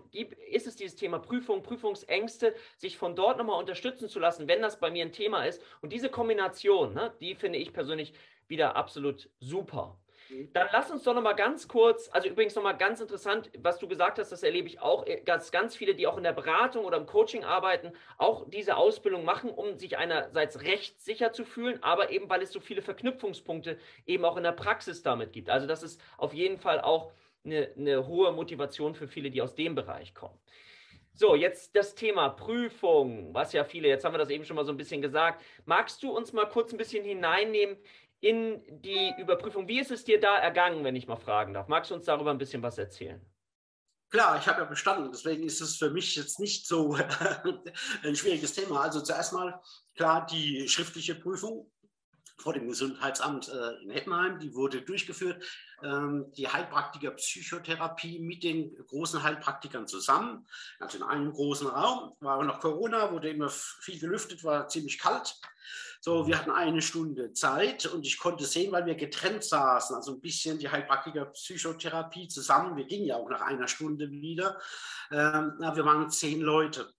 ist 0.50 0.68
es 0.68 0.76
dieses 0.76 0.96
Thema 0.96 1.20
Prüfung, 1.20 1.62
Prüfungsängste, 1.62 2.56
sich 2.78 2.98
von 2.98 3.16
dort 3.16 3.38
nochmal 3.38 3.60
unterstützen 3.60 4.08
zu 4.08 4.20
lassen, 4.20 4.48
wenn 4.48 4.62
das 4.62 4.80
bei 4.80 4.90
mir 4.90 5.04
ein 5.04 5.12
Thema 5.12 5.44
ist. 5.44 5.62
Und 5.82 5.92
diese 5.92 6.10
Kombination, 6.10 6.94
ne, 6.94 7.14
die 7.20 7.36
finde 7.36 7.60
ich 7.60 7.74
persönlich 7.74 8.14
wieder 8.48 8.76
absolut 8.76 9.30
super. 9.40 9.98
Mhm. 10.30 10.50
Dann 10.54 10.68
lass 10.72 10.92
uns 10.92 11.04
doch 11.04 11.14
noch 11.14 11.22
mal 11.22 11.34
ganz 11.34 11.68
kurz, 11.68 12.10
also 12.12 12.28
übrigens 12.28 12.56
noch 12.56 12.64
mal 12.64 12.74
ganz 12.74 13.02
interessant, 13.02 13.50
was 13.60 13.80
du 13.80 13.88
gesagt 13.88 14.20
hast, 14.20 14.32
das 14.32 14.44
erlebe 14.44 14.68
ich 14.68 14.80
auch, 14.80 15.06
äh, 15.06 15.22
dass 15.24 15.52
ganz 15.52 15.76
viele, 15.76 15.96
die 15.96 16.08
auch 16.08 16.18
in 16.18 16.24
der 16.24 16.34
Beratung 16.34 16.86
oder 16.86 16.98
im 16.98 17.06
Coaching 17.06 17.44
arbeiten, 17.44 17.92
auch 18.18 18.50
diese 18.50 18.78
Ausbildung 18.78 19.26
machen, 19.26 19.50
um 19.50 19.78
sich 19.78 19.98
einerseits 19.98 20.62
rechtssicher 20.64 21.32
zu 21.32 21.46
fühlen, 21.46 21.82
aber 21.82 22.12
eben, 22.12 22.30
weil 22.30 22.42
es 22.42 22.52
so 22.52 22.60
viele 22.60 22.82
Verknüpfungspunkte 22.82 23.78
eben 24.06 24.26
auch 24.26 24.38
in 24.38 24.44
der 24.44 24.52
Praxis 24.52 25.04
damit 25.04 25.34
gibt. 25.34 25.50
Also 25.50 25.68
das 25.68 25.84
ist 25.84 26.02
auf 26.18 26.34
jeden 26.34 26.58
Fall 26.58 26.82
auch 26.82 27.12
eine, 27.46 27.72
eine 27.78 28.08
hohe 28.08 28.32
Motivation 28.32 28.96
für 28.96 29.08
viele, 29.08 29.32
die 29.32 29.42
aus 29.42 29.56
dem 29.56 29.76
Bereich 29.76 30.14
kommen. 30.14 30.38
So, 31.20 31.34
jetzt 31.34 31.76
das 31.76 31.96
Thema 31.96 32.30
Prüfung, 32.30 33.34
was 33.34 33.52
ja 33.52 33.64
viele, 33.64 33.88
jetzt 33.88 34.06
haben 34.06 34.14
wir 34.14 34.20
das 34.20 34.30
eben 34.30 34.46
schon 34.46 34.56
mal 34.56 34.66
so 34.66 34.72
ein 34.72 34.78
bisschen 34.78 35.02
gesagt. 35.02 35.44
Magst 35.66 36.04
du 36.04 36.16
uns 36.16 36.32
mal 36.32 36.46
kurz 36.46 36.72
ein 36.72 36.78
bisschen 36.78 37.04
hineinnehmen 37.04 37.76
in 38.20 38.62
die 38.82 39.14
Überprüfung. 39.20 39.68
Wie 39.68 39.80
ist 39.80 39.92
es 39.92 40.04
dir 40.04 40.20
da 40.20 40.38
ergangen, 40.38 40.84
wenn 40.84 40.96
ich 40.96 41.08
mal 41.08 41.18
fragen 41.18 41.54
darf? 41.54 41.68
Magst 41.68 41.92
du 41.92 41.96
uns 41.96 42.06
darüber 42.06 42.32
ein 42.32 42.38
bisschen 42.38 42.64
was 42.64 42.78
erzählen? 42.78 43.22
Klar, 44.10 44.38
ich 44.40 44.48
habe 44.48 44.62
ja 44.62 44.66
bestanden, 44.66 45.12
deswegen 45.12 45.44
ist 45.44 45.60
es 45.60 45.76
für 45.76 45.90
mich 45.90 46.16
jetzt 46.16 46.40
nicht 46.40 46.66
so 46.66 46.96
ein 48.04 48.16
schwieriges 48.16 48.54
Thema. 48.54 48.82
Also 48.82 49.02
zuerst 49.02 49.34
mal, 49.34 49.62
klar, 49.96 50.26
die 50.26 50.68
schriftliche 50.70 51.16
Prüfung 51.16 51.70
vor 52.38 52.54
dem 52.54 52.68
Gesundheitsamt 52.68 53.50
äh, 53.50 53.84
in 53.84 53.90
Hettenheim, 53.90 54.40
die 54.40 54.54
wurde 54.54 54.82
durchgeführt. 54.82 55.44
Ähm, 55.84 56.32
die 56.38 56.48
Heilpraktiker 56.48 57.12
Psychotherapie 57.12 58.20
mit 58.20 58.44
den 58.44 58.76
großen 58.88 59.22
Heilpraktikern 59.22 59.88
zusammen, 59.88 60.48
also 60.80 60.98
in 60.98 61.04
einem 61.04 61.32
großen 61.34 61.68
Raum. 61.68 62.14
War 62.20 62.44
noch 62.44 62.60
Corona, 62.60 63.12
wurde 63.12 63.30
immer 63.30 63.50
viel 63.50 64.00
gelüftet, 64.00 64.44
war 64.44 64.68
ziemlich 64.68 65.00
kalt. 65.00 65.36
So, 66.00 66.28
wir 66.28 66.38
hatten 66.38 66.52
eine 66.52 66.82
Stunde 66.82 67.34
Zeit 67.34 67.86
und 67.88 68.06
ich 68.06 68.20
konnte 68.20 68.46
sehen, 68.46 68.72
weil 68.72 68.86
wir 68.86 68.96
getrennt 68.96 69.44
saßen, 69.44 69.96
also 69.96 70.14
ein 70.14 70.22
bisschen 70.22 70.60
die 70.60 70.70
Heilpraktiker 70.70 71.26
Psychotherapie 71.26 72.28
zusammen. 72.28 72.78
Wir 72.78 72.86
gingen 72.86 73.06
ja 73.06 73.16
auch 73.16 73.30
nach 73.30 73.42
einer 73.42 73.68
Stunde 73.68 74.10
wieder. 74.10 74.60
Ähm, 75.12 75.54
wir 75.60 75.86
waren 75.86 76.10
zehn 76.10 76.42
Leute. 76.42 76.94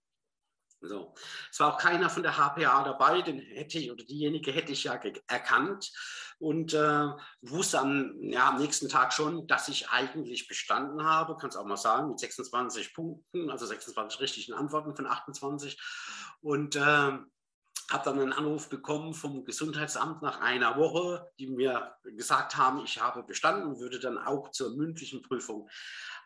So. 0.81 1.13
Es 1.51 1.59
war 1.59 1.73
auch 1.73 1.77
keiner 1.77 2.09
von 2.09 2.23
der 2.23 2.37
HPA 2.37 2.83
dabei, 2.83 3.21
den 3.21 3.39
hätte 3.39 3.79
ich 3.79 3.91
oder 3.91 4.03
diejenige 4.03 4.51
hätte 4.51 4.71
ich 4.71 4.85
ja 4.85 4.99
erkannt 5.27 5.91
und 6.39 6.73
äh, 6.73 7.07
wusste 7.41 7.79
am, 7.79 8.15
ja, 8.21 8.49
am 8.49 8.59
nächsten 8.59 8.87
Tag 8.87 9.11
schon, 9.11 9.45
dass 9.47 9.67
ich 9.67 9.89
eigentlich 9.89 10.47
bestanden 10.47 11.03
habe, 11.03 11.35
kann 11.35 11.49
es 11.49 11.57
auch 11.57 11.65
mal 11.65 11.75
sagen, 11.75 12.09
mit 12.09 12.19
26 12.19 12.93
Punkten, 12.93 13.49
also 13.49 13.65
26 13.65 14.21
richtigen 14.21 14.53
Antworten 14.53 14.95
von 14.95 15.05
28 15.05 15.77
und 16.39 16.77
äh, 16.77 17.11
habe 17.91 18.05
dann 18.05 18.19
einen 18.19 18.33
Anruf 18.33 18.69
bekommen 18.69 19.13
vom 19.13 19.45
Gesundheitsamt 19.45 20.21
nach 20.21 20.41
einer 20.41 20.77
Woche, 20.77 21.31
die 21.39 21.47
mir 21.47 21.95
gesagt 22.03 22.57
haben, 22.57 22.83
ich 22.83 23.01
habe 23.01 23.23
bestanden 23.23 23.67
und 23.67 23.79
würde 23.79 23.99
dann 23.99 24.17
auch 24.17 24.51
zur 24.51 24.75
mündlichen 24.75 25.21
Prüfung 25.21 25.69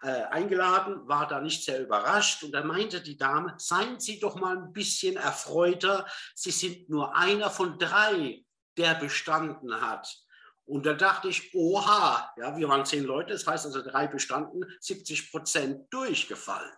äh, 0.02 0.24
eingeladen, 0.24 1.08
war 1.08 1.28
da 1.28 1.40
nicht 1.40 1.64
sehr 1.64 1.82
überrascht 1.82 2.44
und 2.44 2.52
da 2.52 2.64
meinte 2.64 3.02
die 3.02 3.18
Dame, 3.18 3.54
seien 3.58 4.00
Sie 4.00 4.20
doch 4.20 4.36
mal 4.36 4.58
ein 4.58 4.74
bisschen 4.74 5.16
erfreuter, 5.16 6.06
Sie 6.36 6.52
sind 6.52 6.90
nur 6.90 7.16
einer 7.16 7.50
von 7.50 7.78
drei, 7.80 8.44
der 8.78 8.96
bestanden 8.96 9.80
hat. 9.82 10.24
Und 10.66 10.86
da 10.86 10.94
dachte 10.94 11.28
ich, 11.28 11.54
oha, 11.54 12.34
ja, 12.38 12.56
wir 12.58 12.70
waren 12.70 12.86
zehn 12.86 13.04
Leute, 13.04 13.34
das 13.34 13.46
heißt 13.46 13.66
also 13.66 13.82
drei 13.82 14.08
bestanden, 14.08 14.64
70 14.80 15.32
Prozent 15.32 15.94
durchgefallen. 15.94 16.72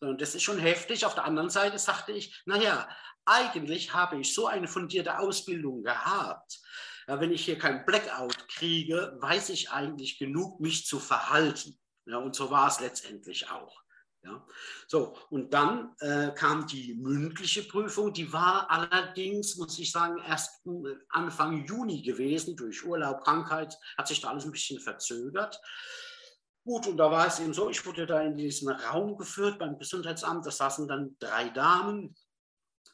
Und 0.00 0.20
das 0.20 0.34
ist 0.34 0.42
schon 0.42 0.58
heftig. 0.58 1.06
Auf 1.06 1.14
der 1.14 1.24
anderen 1.24 1.50
Seite 1.50 1.78
sagte 1.78 2.12
ich, 2.12 2.42
naja, 2.46 2.88
eigentlich 3.24 3.92
habe 3.92 4.20
ich 4.20 4.34
so 4.34 4.46
eine 4.46 4.68
fundierte 4.68 5.18
Ausbildung 5.18 5.82
gehabt. 5.82 6.60
Ja, 7.08 7.20
wenn 7.20 7.32
ich 7.32 7.44
hier 7.44 7.58
kein 7.58 7.84
Blackout 7.84 8.48
kriege, 8.48 9.16
weiß 9.20 9.50
ich 9.50 9.70
eigentlich 9.70 10.18
genug, 10.18 10.60
mich 10.60 10.86
zu 10.86 10.98
verhalten. 10.98 11.78
Ja, 12.06 12.18
und 12.18 12.34
so 12.34 12.50
war 12.50 12.68
es 12.68 12.80
letztendlich 12.80 13.50
auch. 13.50 13.82
Ja. 14.24 14.46
So, 14.86 15.16
und 15.30 15.52
dann 15.52 15.96
äh, 15.98 16.30
kam 16.34 16.66
die 16.68 16.94
mündliche 16.94 17.64
Prüfung, 17.64 18.12
die 18.12 18.32
war 18.32 18.70
allerdings, 18.70 19.56
muss 19.56 19.78
ich 19.80 19.90
sagen, 19.90 20.22
erst 20.24 20.64
äh, 20.66 20.94
Anfang 21.08 21.66
Juni 21.66 22.02
gewesen. 22.02 22.54
Durch 22.56 22.84
Urlaub, 22.84 23.24
Krankheit 23.24 23.76
hat 23.98 24.06
sich 24.06 24.20
da 24.20 24.28
alles 24.28 24.44
ein 24.44 24.52
bisschen 24.52 24.78
verzögert. 24.78 25.60
Gut, 26.64 26.86
und 26.86 26.96
da 26.96 27.10
war 27.10 27.26
es 27.26 27.40
eben 27.40 27.52
so, 27.52 27.68
ich 27.68 27.84
wurde 27.84 28.06
da 28.06 28.20
in 28.20 28.36
diesen 28.36 28.68
Raum 28.68 29.16
geführt 29.16 29.58
beim 29.58 29.76
Gesundheitsamt, 29.76 30.46
da 30.46 30.52
saßen 30.52 30.86
dann 30.86 31.16
drei 31.18 31.48
Damen, 31.48 32.14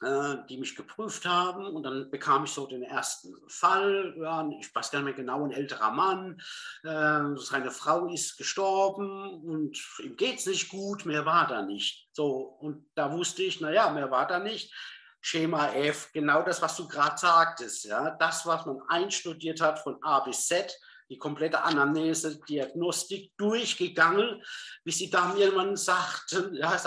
die 0.00 0.56
mich 0.58 0.76
geprüft 0.76 1.26
haben. 1.26 1.66
Und 1.66 1.82
dann 1.82 2.10
bekam 2.10 2.44
ich 2.44 2.50
so 2.50 2.66
den 2.66 2.82
ersten 2.82 3.34
Fall. 3.48 4.14
Ja, 4.18 4.48
ich 4.60 4.74
weiß 4.74 4.90
gar 4.90 5.00
nicht 5.00 5.06
mehr 5.06 5.14
genau, 5.14 5.44
ein 5.44 5.50
älterer 5.50 5.90
Mann. 5.90 6.40
Äh, 6.84 7.36
seine 7.36 7.70
Frau 7.70 8.06
ist 8.06 8.36
gestorben 8.36 9.42
und 9.42 9.76
ihm 10.02 10.16
geht 10.16 10.38
es 10.38 10.46
nicht 10.46 10.68
gut, 10.68 11.04
mehr 11.04 11.26
war 11.26 11.46
da 11.46 11.62
nicht. 11.62 12.08
So, 12.12 12.56
und 12.60 12.86
da 12.94 13.12
wusste 13.12 13.42
ich, 13.42 13.60
naja, 13.60 13.90
mehr 13.90 14.10
war 14.10 14.26
da 14.26 14.38
nicht. 14.38 14.72
Schema 15.20 15.72
F, 15.72 16.10
genau 16.12 16.42
das, 16.42 16.62
was 16.62 16.76
du 16.76 16.86
gerade 16.86 17.18
sagtest. 17.18 17.84
Ja? 17.84 18.10
Das, 18.10 18.46
was 18.46 18.66
man 18.66 18.80
einstudiert 18.88 19.60
hat 19.60 19.80
von 19.80 20.02
A 20.02 20.20
bis 20.20 20.46
Z, 20.46 20.72
die 21.10 21.18
komplette 21.18 21.62
Anamnese, 21.62 22.38
Diagnostik 22.48 23.32
durchgegangen, 23.36 24.42
bis 24.84 24.98
sie 24.98 25.10
dann 25.10 25.36
irgendwann 25.36 25.76
sagten, 25.76 26.54
ja, 26.54 26.78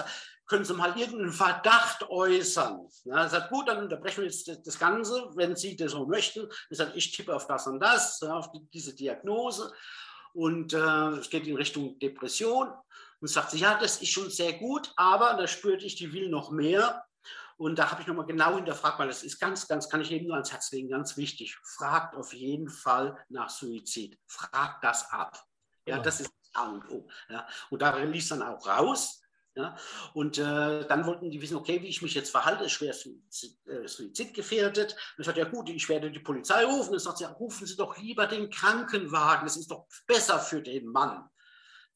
können 0.52 0.66
Sie 0.66 0.74
mal 0.74 1.00
irgendeinen 1.00 1.32
Verdacht 1.32 2.04
äußern? 2.10 2.86
Ja, 3.06 3.24
er 3.24 3.30
sagt, 3.30 3.52
gut, 3.52 3.70
dann 3.70 3.78
unterbrechen 3.78 4.18
wir 4.18 4.26
jetzt 4.26 4.52
das 4.68 4.78
Ganze, 4.78 5.32
wenn 5.36 5.56
Sie 5.56 5.78
das 5.78 5.94
so 5.94 6.06
möchten. 6.06 6.50
Er 6.70 6.76
sagt, 6.76 6.98
ich 6.98 7.16
tippe 7.16 7.34
auf 7.34 7.48
das 7.48 7.68
und 7.68 7.80
das, 7.80 8.22
auf 8.22 8.50
diese 8.74 8.94
Diagnose 8.94 9.72
und 10.34 10.74
äh, 10.74 11.08
es 11.20 11.30
geht 11.30 11.48
in 11.48 11.56
Richtung 11.56 11.98
Depression. 12.00 12.70
Und 13.22 13.28
sagt 13.28 13.52
sie, 13.52 13.60
ja, 13.60 13.80
das 13.80 14.02
ist 14.02 14.10
schon 14.10 14.30
sehr 14.30 14.54
gut, 14.54 14.92
aber 14.98 15.36
da 15.36 15.48
spürte 15.48 15.86
ich, 15.86 15.96
die 15.96 16.12
will 16.12 16.28
noch 16.28 16.52
mehr. 16.52 17.06
Und 17.56 17.80
da 17.80 17.90
habe 17.90 18.02
ich 18.02 18.08
nochmal 18.08 18.26
genau 18.26 18.56
hinterfragt, 18.56 19.00
weil 19.00 19.08
das 19.08 19.24
ist 19.24 19.40
ganz, 19.40 19.70
ganz, 19.70 19.88
kann 19.88 20.02
ich 20.02 20.12
eben 20.12 20.26
nur 20.26 20.34
ans 20.36 20.52
Herz 20.52 20.72
legen, 20.72 20.90
ganz 20.90 21.16
wichtig. 21.16 21.56
Fragt 21.64 22.14
auf 22.16 22.34
jeden 22.34 22.68
Fall 22.68 23.16
nach 23.30 23.50
Suizid. 23.50 24.20
Fragt 24.28 24.84
das 24.84 25.10
ab. 25.12 25.42
Ja, 25.86 25.96
ja. 25.96 26.02
das 26.02 26.20
ist 26.20 26.34
A 26.54 26.72
und 26.72 26.90
O. 26.90 27.08
Ja. 27.30 27.48
Und 27.70 27.82
da 27.82 27.96
ließ 27.96 28.30
dann 28.30 28.42
auch 28.42 28.68
raus, 28.68 29.22
ja? 29.56 29.76
Und 30.14 30.38
äh, 30.38 30.88
dann 30.88 31.06
wollten 31.06 31.30
die 31.30 31.42
wissen, 31.42 31.58
okay, 31.58 31.82
wie 31.82 31.88
ich 31.88 32.02
mich 32.02 32.14
jetzt 32.14 32.32
verhalte, 32.32 32.66
ist 32.66 32.72
schwer 32.72 32.94
äh, 32.94 33.88
suizidgefährdet. 33.88 34.94
Und 34.94 35.22
ich 35.22 35.26
sagte, 35.26 35.42
ja 35.42 35.48
gut, 35.48 35.70
ich 35.70 35.90
werde 35.90 36.12
die 36.12 36.20
Polizei 36.20 36.64
rufen. 36.66 36.94
Und 36.94 37.00
sagt 37.00 37.18
sie, 37.18 37.26
ja, 37.26 37.32
rufen 37.32 37.68
Sie 37.68 37.76
doch 37.76 37.98
lieber 37.98 38.28
den 38.28 38.50
Krankenwagen, 38.50 39.46
das 39.46 39.58
ist 39.58 39.72
doch 39.72 39.88
besser 40.08 40.40
für 40.40 40.62
den 40.62 40.88
Mann. 40.88 41.28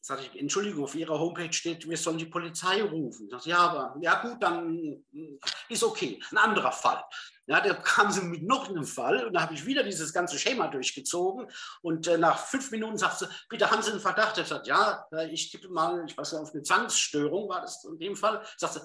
Sag 0.01 0.21
ich, 0.21 0.39
Entschuldigung, 0.39 0.83
auf 0.83 0.93
Ihrer 0.93 1.17
Homepage 1.17 1.51
steht, 1.51 1.89
wir 1.89 1.97
sollen 1.97 2.19
die 2.19 2.27
Polizei 2.27 2.83
rufen. 2.83 3.27
Sag 3.29 3.39
ich, 3.39 3.47
ja, 3.47 3.57
aber 3.57 3.95
ja 4.01 4.21
gut, 4.21 4.43
dann 4.43 5.03
hm, 5.11 5.39
ist 5.69 5.83
okay. 5.83 6.21
Ein 6.29 6.37
anderer 6.37 6.71
Fall. 6.71 7.03
Ja, 7.47 7.61
da 7.61 7.73
kam 7.83 8.11
sie 8.11 8.21
mit 8.21 8.43
noch 8.43 8.69
einem 8.69 8.85
Fall 8.85 9.25
und 9.25 9.33
da 9.33 9.41
habe 9.41 9.53
ich 9.53 9.65
wieder 9.65 9.83
dieses 9.83 10.13
ganze 10.13 10.37
Schema 10.39 10.67
durchgezogen 10.67 11.47
und 11.81 12.07
äh, 12.07 12.17
nach 12.17 12.39
fünf 12.39 12.71
Minuten 12.71 12.97
sagt 12.97 13.19
sie, 13.19 13.27
bitte 13.49 13.69
haben 13.69 13.81
Sie 13.81 13.91
einen 13.91 13.99
Verdacht? 13.99 14.37
Ich 14.37 14.47
sagte, 14.47 14.69
ja, 14.69 15.07
äh, 15.11 15.29
ich 15.29 15.51
tippe 15.51 15.69
mal, 15.69 16.03
ich 16.07 16.17
weiß 16.17 16.33
nicht, 16.33 16.41
auf 16.41 16.53
eine 16.53 16.63
Zwangsstörung 16.63 17.49
war 17.49 17.61
das 17.61 17.83
in 17.85 17.99
dem 17.99 18.15
Fall. 18.15 18.41
Sagt 18.57 18.73
sie, 18.73 18.81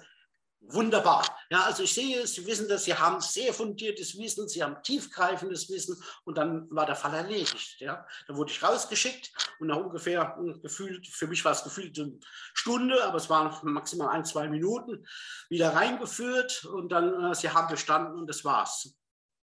Wunderbar. 0.63 1.25
Ja, 1.49 1.63
also 1.63 1.83
ich 1.83 1.95
sehe, 1.95 2.27
Sie 2.27 2.47
wissen 2.47 2.69
das, 2.69 2.85
Sie 2.85 2.95
haben 2.95 3.21
sehr 3.21 3.55
fundiertes 3.55 4.17
Wissen, 4.19 4.47
Sie 4.47 4.63
haben 4.63 4.83
tiefgreifendes 4.83 5.71
Wissen 5.71 6.01
und 6.25 6.37
dann 6.37 6.71
war 6.71 6.85
der 6.85 6.97
Fall 6.97 7.15
erledigt. 7.15 7.81
Ja. 7.81 8.07
Dann 8.27 8.37
wurde 8.37 8.53
ich 8.53 8.63
rausgeschickt 8.63 9.33
und 9.59 9.69
nach 9.69 9.79
ungefähr 9.79 10.37
gefühlt, 10.63 11.07
für 11.07 11.27
mich 11.27 11.45
war 11.45 11.53
es 11.53 11.65
gefühlt 11.65 11.99
eine 11.99 12.19
Stunde, 12.53 13.03
aber 13.05 13.17
es 13.17 13.31
waren 13.31 13.51
maximal 13.73 14.11
ein, 14.11 14.25
zwei 14.25 14.49
Minuten, 14.49 15.07
wieder 15.49 15.75
reingeführt 15.75 16.65
und 16.67 16.93
dann, 16.93 17.31
äh, 17.31 17.35
Sie 17.35 17.49
haben 17.49 17.69
bestanden 17.69 18.19
und 18.19 18.27
das 18.27 18.45
war's. 18.45 18.95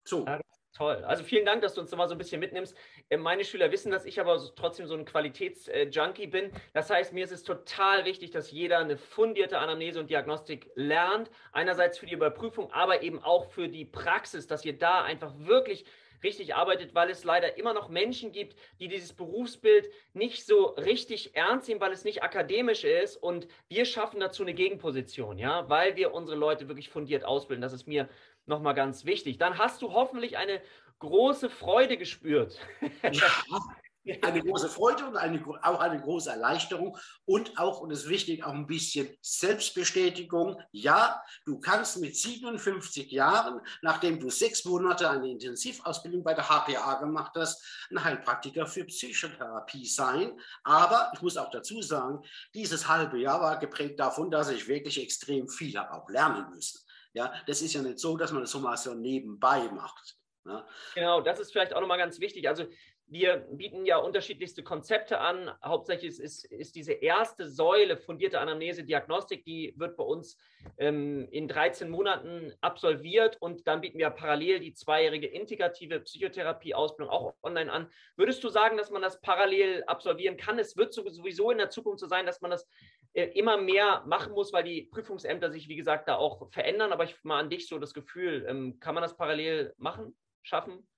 So. 0.04 0.26
Ja, 0.26 0.38
Toll. 0.76 1.02
Also 1.04 1.24
vielen 1.24 1.46
Dank, 1.46 1.62
dass 1.62 1.72
du 1.72 1.80
uns 1.80 1.88
da 1.88 1.96
mal 1.96 2.06
so 2.06 2.14
ein 2.14 2.18
bisschen 2.18 2.38
mitnimmst. 2.38 2.76
Äh, 3.08 3.16
meine 3.16 3.44
Schüler 3.44 3.72
wissen, 3.72 3.90
dass 3.90 4.04
ich 4.04 4.20
aber 4.20 4.38
trotzdem 4.56 4.86
so 4.86 4.94
ein 4.94 5.06
Qualitätsjunkie 5.06 6.26
bin. 6.26 6.52
Das 6.74 6.90
heißt, 6.90 7.14
mir 7.14 7.24
ist 7.24 7.32
es 7.32 7.44
total 7.44 8.04
wichtig, 8.04 8.30
dass 8.30 8.50
jeder 8.50 8.78
eine 8.80 8.98
fundierte 8.98 9.58
Anamnese 9.58 9.98
und 9.98 10.10
Diagnostik 10.10 10.70
lernt. 10.74 11.30
Einerseits 11.52 11.96
für 11.96 12.04
die 12.04 12.12
Überprüfung, 12.12 12.70
aber 12.72 13.02
eben 13.02 13.22
auch 13.22 13.46
für 13.46 13.68
die 13.68 13.86
Praxis, 13.86 14.48
dass 14.48 14.66
ihr 14.66 14.76
da 14.76 15.02
einfach 15.02 15.32
wirklich 15.38 15.86
richtig 16.22 16.54
arbeitet, 16.54 16.94
weil 16.94 17.08
es 17.10 17.24
leider 17.24 17.56
immer 17.56 17.72
noch 17.72 17.88
Menschen 17.88 18.32
gibt, 18.32 18.56
die 18.80 18.88
dieses 18.88 19.12
Berufsbild 19.14 19.90
nicht 20.12 20.44
so 20.44 20.66
richtig 20.66 21.34
ernst 21.34 21.68
nehmen, 21.68 21.80
weil 21.80 21.92
es 21.92 22.04
nicht 22.04 22.22
akademisch 22.22 22.84
ist. 22.84 23.16
Und 23.16 23.48
wir 23.68 23.84
schaffen 23.86 24.20
dazu 24.20 24.42
eine 24.42 24.54
Gegenposition, 24.54 25.38
ja, 25.38 25.68
weil 25.70 25.96
wir 25.96 26.12
unsere 26.12 26.36
Leute 26.36 26.68
wirklich 26.68 26.88
fundiert 26.90 27.24
ausbilden. 27.24 27.62
Das 27.62 27.72
ist 27.72 27.86
mir 27.86 28.08
nochmal 28.46 28.74
ganz 28.74 29.04
wichtig. 29.04 29.38
Dann 29.38 29.58
hast 29.58 29.82
du 29.82 29.92
hoffentlich 29.92 30.36
eine 30.36 30.62
große 30.98 31.50
Freude 31.50 31.96
gespürt. 31.96 32.58
Ja, 33.02 34.16
eine 34.22 34.40
große 34.40 34.68
Freude 34.68 35.04
und 35.04 35.16
eine, 35.16 35.44
auch 35.62 35.80
eine 35.80 36.00
große 36.00 36.30
Erleichterung 36.30 36.96
und 37.24 37.58
auch, 37.58 37.80
und 37.80 37.90
das 37.90 38.04
ist 38.04 38.08
wichtig, 38.08 38.44
auch 38.44 38.52
ein 38.52 38.68
bisschen 38.68 39.08
Selbstbestätigung. 39.20 40.60
Ja, 40.70 41.20
du 41.44 41.58
kannst 41.58 41.98
mit 41.98 42.16
57 42.16 43.10
Jahren, 43.10 43.60
nachdem 43.82 44.20
du 44.20 44.30
sechs 44.30 44.64
Monate 44.64 45.10
eine 45.10 45.28
Intensivausbildung 45.28 46.22
bei 46.22 46.34
der 46.34 46.48
HPA 46.48 47.00
gemacht 47.00 47.32
hast, 47.34 47.60
ein 47.90 48.04
Heilpraktiker 48.04 48.68
für 48.68 48.84
Psychotherapie 48.84 49.86
sein. 49.86 50.38
Aber 50.62 51.10
ich 51.12 51.20
muss 51.20 51.36
auch 51.36 51.50
dazu 51.50 51.82
sagen, 51.82 52.22
dieses 52.54 52.86
halbe 52.86 53.18
Jahr 53.18 53.40
war 53.40 53.58
geprägt 53.58 53.98
davon, 53.98 54.30
dass 54.30 54.50
ich 54.50 54.68
wirklich 54.68 55.02
extrem 55.02 55.48
viel 55.48 55.76
habe 55.76 55.94
auch 55.94 56.08
lernen 56.08 56.48
müssen. 56.50 56.85
Ja, 57.16 57.32
das 57.46 57.62
ist 57.62 57.72
ja 57.72 57.80
nicht 57.80 57.98
so, 57.98 58.14
dass 58.18 58.30
man 58.30 58.42
das 58.42 58.50
so 58.50 58.60
mal 58.60 58.76
so 58.76 58.92
nebenbei 58.92 59.70
macht. 59.70 60.18
Ja. 60.44 60.68
Genau, 60.94 61.22
das 61.22 61.40
ist 61.40 61.50
vielleicht 61.50 61.72
auch 61.72 61.80
nochmal 61.80 61.96
ganz 61.96 62.20
wichtig. 62.20 62.46
Also 62.46 62.66
wir 63.08 63.46
bieten 63.52 63.86
ja 63.86 63.98
unterschiedlichste 63.98 64.64
Konzepte 64.64 65.20
an. 65.20 65.50
Hauptsächlich 65.64 66.18
ist, 66.18 66.44
ist 66.44 66.74
diese 66.74 66.92
erste 66.92 67.48
Säule 67.48 67.96
fundierte 67.96 68.40
Anamnese, 68.40 68.82
Diagnostik, 68.82 69.44
die 69.44 69.74
wird 69.76 69.96
bei 69.96 70.02
uns 70.02 70.36
ähm, 70.78 71.28
in 71.30 71.46
13 71.46 71.88
Monaten 71.88 72.52
absolviert 72.60 73.36
und 73.40 73.66
dann 73.68 73.80
bieten 73.80 73.98
wir 73.98 74.10
parallel 74.10 74.58
die 74.58 74.74
zweijährige 74.74 75.28
integrative 75.28 76.00
Psychotherapie-Ausbildung 76.00 77.12
auch 77.12 77.34
online 77.42 77.72
an. 77.72 77.88
Würdest 78.16 78.42
du 78.42 78.48
sagen, 78.48 78.76
dass 78.76 78.90
man 78.90 79.02
das 79.02 79.20
parallel 79.20 79.84
absolvieren 79.86 80.36
kann? 80.36 80.58
Es 80.58 80.76
wird 80.76 80.92
sowieso 80.92 81.52
in 81.52 81.58
der 81.58 81.70
Zukunft 81.70 82.00
so 82.00 82.08
sein, 82.08 82.26
dass 82.26 82.40
man 82.40 82.50
das 82.50 82.68
äh, 83.12 83.26
immer 83.38 83.56
mehr 83.56 84.02
machen 84.06 84.32
muss, 84.32 84.52
weil 84.52 84.64
die 84.64 84.82
Prüfungsämter 84.82 85.52
sich, 85.52 85.68
wie 85.68 85.76
gesagt, 85.76 86.08
da 86.08 86.16
auch 86.16 86.50
verändern. 86.50 86.92
Aber 86.92 87.04
ich 87.04 87.16
mal 87.22 87.38
an 87.38 87.50
dich 87.50 87.68
so 87.68 87.78
das 87.78 87.94
Gefühl, 87.94 88.44
ähm, 88.48 88.80
kann 88.80 88.94
man 88.94 89.02
das 89.02 89.16
parallel 89.16 89.74
machen, 89.76 90.16
schaffen? 90.42 90.88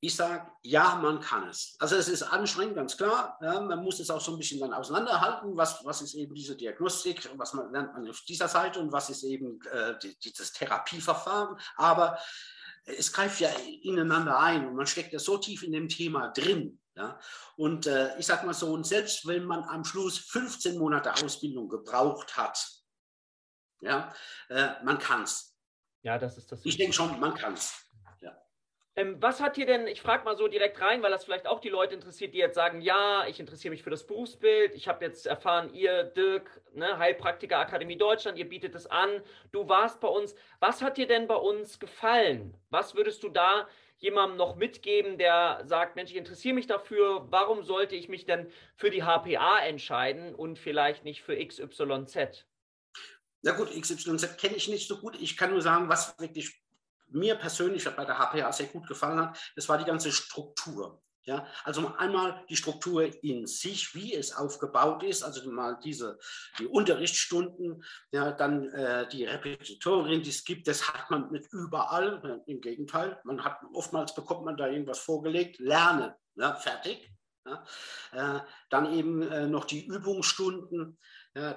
Ich 0.00 0.14
sage, 0.14 0.48
ja, 0.62 0.94
man 0.96 1.20
kann 1.20 1.48
es. 1.48 1.74
Also 1.80 1.96
es 1.96 2.08
ist 2.08 2.22
anstrengend, 2.22 2.76
ganz 2.76 2.96
klar. 2.96 3.36
Ja, 3.42 3.60
man 3.60 3.82
muss 3.82 3.98
es 3.98 4.10
auch 4.10 4.20
so 4.20 4.32
ein 4.32 4.38
bisschen 4.38 4.60
dann 4.60 4.72
auseinanderhalten, 4.72 5.56
was, 5.56 5.84
was 5.84 6.02
ist 6.02 6.14
eben 6.14 6.34
diese 6.34 6.56
Diagnostik, 6.56 7.28
was 7.36 7.52
man 7.52 7.72
lernt 7.72 7.94
man 7.94 8.08
auf 8.08 8.20
dieser 8.20 8.46
Seite 8.46 8.78
und 8.78 8.92
was 8.92 9.10
ist 9.10 9.24
eben 9.24 9.58
äh, 9.72 9.94
dieses 10.22 10.52
Therapieverfahren. 10.52 11.58
Aber 11.76 12.18
es 12.84 13.12
greift 13.12 13.40
ja 13.40 13.50
ineinander 13.82 14.38
ein 14.38 14.66
und 14.66 14.76
man 14.76 14.86
steckt 14.86 15.12
ja 15.12 15.18
so 15.18 15.36
tief 15.36 15.62
in 15.64 15.72
dem 15.72 15.88
Thema 15.88 16.28
drin. 16.28 16.80
Ja? 16.94 17.18
Und 17.56 17.86
äh, 17.86 18.16
ich 18.18 18.26
sage 18.26 18.46
mal 18.46 18.54
so, 18.54 18.72
und 18.72 18.86
selbst 18.86 19.26
wenn 19.26 19.44
man 19.44 19.64
am 19.64 19.84
Schluss 19.84 20.18
15 20.18 20.78
Monate 20.78 21.12
Ausbildung 21.12 21.68
gebraucht 21.68 22.36
hat, 22.36 22.58
Ja, 23.80 24.12
äh, 24.48 24.82
man 24.84 24.98
kann 24.98 25.22
es. 25.22 25.56
Ja, 26.02 26.18
das 26.18 26.38
ist 26.38 26.50
das. 26.50 26.64
Ich 26.64 26.76
denke 26.76 26.92
schon, 26.92 27.18
man 27.20 27.34
kann 27.34 27.54
es. 27.54 27.87
Ähm, 28.98 29.16
was 29.20 29.40
hat 29.40 29.56
dir 29.56 29.64
denn, 29.64 29.86
ich 29.86 30.02
frage 30.02 30.24
mal 30.24 30.36
so 30.36 30.48
direkt 30.48 30.80
rein, 30.80 31.04
weil 31.04 31.12
das 31.12 31.24
vielleicht 31.24 31.46
auch 31.46 31.60
die 31.60 31.68
Leute 31.68 31.94
interessiert, 31.94 32.34
die 32.34 32.38
jetzt 32.38 32.56
sagen, 32.56 32.80
ja, 32.80 33.28
ich 33.28 33.38
interessiere 33.38 33.70
mich 33.70 33.84
für 33.84 33.90
das 33.90 34.04
Berufsbild, 34.04 34.74
ich 34.74 34.88
habe 34.88 35.04
jetzt 35.04 35.24
erfahren, 35.24 35.72
ihr, 35.72 36.02
Dirk, 36.02 36.60
ne, 36.74 36.98
Heilpraktiker 36.98 37.58
Akademie 37.58 37.96
Deutschland, 37.96 38.38
ihr 38.38 38.48
bietet 38.48 38.74
es 38.74 38.88
an, 38.88 39.22
du 39.52 39.68
warst 39.68 40.00
bei 40.00 40.08
uns. 40.08 40.34
Was 40.58 40.82
hat 40.82 40.96
dir 40.96 41.06
denn 41.06 41.28
bei 41.28 41.36
uns 41.36 41.78
gefallen? 41.78 42.56
Was 42.70 42.96
würdest 42.96 43.22
du 43.22 43.28
da 43.28 43.68
jemandem 43.98 44.36
noch 44.36 44.56
mitgeben, 44.56 45.16
der 45.16 45.62
sagt, 45.64 45.94
Mensch, 45.94 46.10
ich 46.10 46.16
interessiere 46.16 46.56
mich 46.56 46.66
dafür, 46.66 47.24
warum 47.30 47.62
sollte 47.62 47.94
ich 47.94 48.08
mich 48.08 48.26
denn 48.26 48.50
für 48.74 48.90
die 48.90 49.04
HPA 49.04 49.60
entscheiden 49.60 50.34
und 50.34 50.58
vielleicht 50.58 51.04
nicht 51.04 51.22
für 51.22 51.36
XYZ? 51.36 52.46
Na 53.42 53.52
gut, 53.52 53.70
XYZ 53.70 54.38
kenne 54.38 54.56
ich 54.56 54.66
nicht 54.66 54.88
so 54.88 54.98
gut. 54.98 55.16
Ich 55.20 55.36
kann 55.36 55.52
nur 55.52 55.62
sagen, 55.62 55.88
was 55.88 56.18
wirklich 56.18 56.60
mir 57.10 57.34
persönlich 57.36 57.84
bei 57.84 58.04
der 58.04 58.18
HPA 58.18 58.52
sehr 58.52 58.66
gut 58.66 58.86
gefallen 58.86 59.20
hat, 59.20 59.38
das 59.56 59.68
war 59.68 59.78
die 59.78 59.84
ganze 59.84 60.12
Struktur. 60.12 61.02
Ja, 61.28 61.46
also 61.64 61.94
einmal 61.98 62.42
die 62.48 62.56
Struktur 62.56 63.04
in 63.22 63.46
sich, 63.46 63.94
wie 63.94 64.14
es 64.14 64.34
aufgebaut 64.34 65.02
ist, 65.02 65.22
also 65.22 65.50
mal 65.50 65.78
diese 65.84 66.18
die 66.58 66.66
Unterrichtsstunden, 66.66 67.84
ja, 68.12 68.32
dann 68.32 68.70
äh, 68.70 69.06
die 69.10 69.26
Repetitorin, 69.26 70.22
die 70.22 70.30
es 70.30 70.42
gibt, 70.42 70.66
das 70.68 70.88
hat 70.88 71.10
man 71.10 71.30
nicht 71.30 71.52
überall. 71.52 72.42
Im 72.46 72.62
Gegenteil, 72.62 73.20
man 73.24 73.44
hat 73.44 73.58
oftmals 73.74 74.14
bekommt 74.14 74.46
man 74.46 74.56
da 74.56 74.68
irgendwas 74.68 75.00
vorgelegt, 75.00 75.58
lernen, 75.58 76.14
ja, 76.36 76.54
fertig. 76.54 77.12
Ja. 77.44 77.64
Äh, 78.12 78.40
dann 78.70 78.92
eben 78.94 79.20
äh, 79.22 79.46
noch 79.46 79.66
die 79.66 79.86
Übungsstunden, 79.86 80.98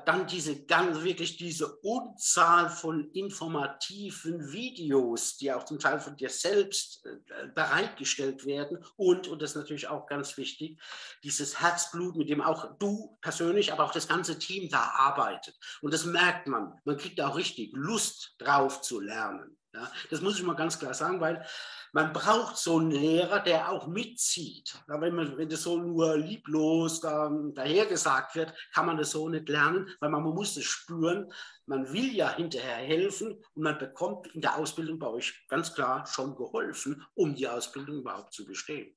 dann 0.05 0.27
diese 0.27 0.65
ganz, 0.65 1.01
wirklich 1.01 1.37
diese 1.37 1.75
Unzahl 1.77 2.69
von 2.69 3.09
informativen 3.11 4.51
Videos, 4.51 5.37
die 5.37 5.51
auch 5.51 5.65
zum 5.65 5.79
Teil 5.79 5.99
von 5.99 6.15
dir 6.15 6.29
selbst 6.29 7.05
äh, 7.05 7.47
bereitgestellt 7.55 8.45
werden. 8.45 8.83
Und, 8.95 9.27
und 9.27 9.41
das 9.41 9.51
ist 9.51 9.55
natürlich 9.57 9.87
auch 9.87 10.05
ganz 10.05 10.37
wichtig, 10.37 10.79
dieses 11.23 11.59
Herzblut, 11.61 12.15
mit 12.15 12.29
dem 12.29 12.41
auch 12.41 12.77
du 12.77 13.17
persönlich, 13.21 13.71
aber 13.73 13.85
auch 13.85 13.93
das 13.93 14.07
ganze 14.07 14.37
Team 14.37 14.69
da 14.69 14.91
arbeitet. 14.95 15.57
Und 15.81 15.93
das 15.93 16.05
merkt 16.05 16.47
man. 16.47 16.79
Man 16.83 16.97
kriegt 16.97 17.19
auch 17.21 17.37
richtig 17.37 17.71
Lust 17.73 18.35
drauf 18.37 18.81
zu 18.81 18.99
lernen. 18.99 19.57
Ja, 19.73 19.89
das 20.09 20.21
muss 20.21 20.37
ich 20.37 20.43
mal 20.43 20.55
ganz 20.55 20.77
klar 20.77 20.93
sagen, 20.93 21.21
weil 21.21 21.45
man 21.93 22.11
braucht 22.11 22.57
so 22.57 22.77
einen 22.77 22.91
Lehrer, 22.91 23.39
der 23.39 23.71
auch 23.71 23.87
mitzieht. 23.87 24.73
Ja, 24.87 24.99
wenn, 24.99 25.15
man, 25.15 25.37
wenn 25.37 25.47
das 25.47 25.63
so 25.63 25.77
nur 25.77 26.17
lieblos 26.17 26.99
da, 26.99 27.29
dahergesagt 27.53 28.35
wird, 28.35 28.53
kann 28.73 28.85
man 28.85 28.97
das 28.97 29.11
so 29.11 29.29
nicht 29.29 29.47
lernen, 29.47 29.89
weil 29.99 30.09
man, 30.09 30.23
man 30.23 30.33
muss 30.33 30.57
es 30.57 30.65
spüren. 30.65 31.31
Man 31.65 31.91
will 31.93 32.13
ja 32.13 32.35
hinterher 32.35 32.75
helfen 32.75 33.41
und 33.53 33.63
man 33.63 33.77
bekommt 33.77 34.27
in 34.27 34.41
der 34.41 34.57
Ausbildung 34.57 34.99
bei 34.99 35.07
euch 35.07 35.45
ganz 35.47 35.73
klar 35.73 36.05
schon 36.05 36.35
geholfen, 36.35 37.05
um 37.13 37.33
die 37.33 37.47
Ausbildung 37.47 37.99
überhaupt 37.99 38.33
zu 38.33 38.45
bestehen. 38.45 38.95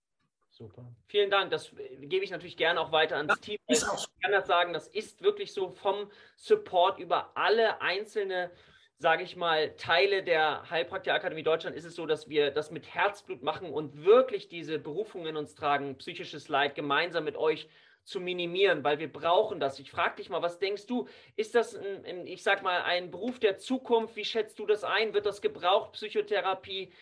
Super. 0.50 0.84
Vielen 1.08 1.30
Dank. 1.30 1.50
Das 1.50 1.70
gebe 2.00 2.24
ich 2.24 2.30
natürlich 2.30 2.56
gerne 2.56 2.80
auch 2.80 2.92
weiter 2.92 3.16
ans 3.16 3.32
ja, 3.34 3.36
Team. 3.36 3.58
Ich 3.66 3.80
kann 3.80 4.30
das 4.30 4.46
sagen, 4.46 4.72
das 4.72 4.86
ist 4.86 5.20
wirklich 5.20 5.52
so 5.52 5.70
vom 5.70 6.10
Support 6.36 7.00
über 7.00 7.36
alle 7.36 7.80
einzelne 7.80 8.52
sage 8.98 9.24
ich 9.24 9.36
mal, 9.36 9.74
Teile 9.76 10.22
der 10.22 10.68
Heilpraktiker-Akademie 10.70 11.42
Deutschland 11.42 11.76
ist 11.76 11.84
es 11.84 11.94
so, 11.94 12.06
dass 12.06 12.28
wir 12.28 12.50
das 12.50 12.70
mit 12.70 12.94
Herzblut 12.94 13.42
machen 13.42 13.72
und 13.72 14.04
wirklich 14.04 14.48
diese 14.48 14.78
Berufung 14.78 15.26
in 15.26 15.36
uns 15.36 15.54
tragen, 15.54 15.96
psychisches 15.98 16.48
Leid 16.48 16.74
gemeinsam 16.74 17.24
mit 17.24 17.36
euch 17.36 17.68
zu 18.04 18.20
minimieren, 18.20 18.84
weil 18.84 18.98
wir 18.98 19.12
brauchen 19.12 19.60
das. 19.60 19.78
Ich 19.78 19.90
frage 19.90 20.16
dich 20.16 20.28
mal, 20.28 20.42
was 20.42 20.58
denkst 20.58 20.86
du? 20.86 21.08
Ist 21.36 21.54
das, 21.54 21.74
ein, 21.74 22.04
ein, 22.04 22.26
ich 22.26 22.42
sag 22.42 22.62
mal, 22.62 22.82
ein 22.82 23.10
Beruf 23.10 23.38
der 23.38 23.56
Zukunft? 23.56 24.16
Wie 24.16 24.24
schätzt 24.24 24.58
du 24.58 24.66
das 24.66 24.84
ein? 24.84 25.14
Wird 25.14 25.26
das 25.26 25.40
gebraucht, 25.40 25.92
Psychotherapie? 25.92 26.92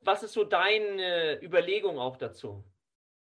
Was 0.00 0.22
ist 0.22 0.34
so 0.34 0.44
deine 0.44 1.40
Überlegung 1.42 1.98
auch 1.98 2.16
dazu? 2.16 2.64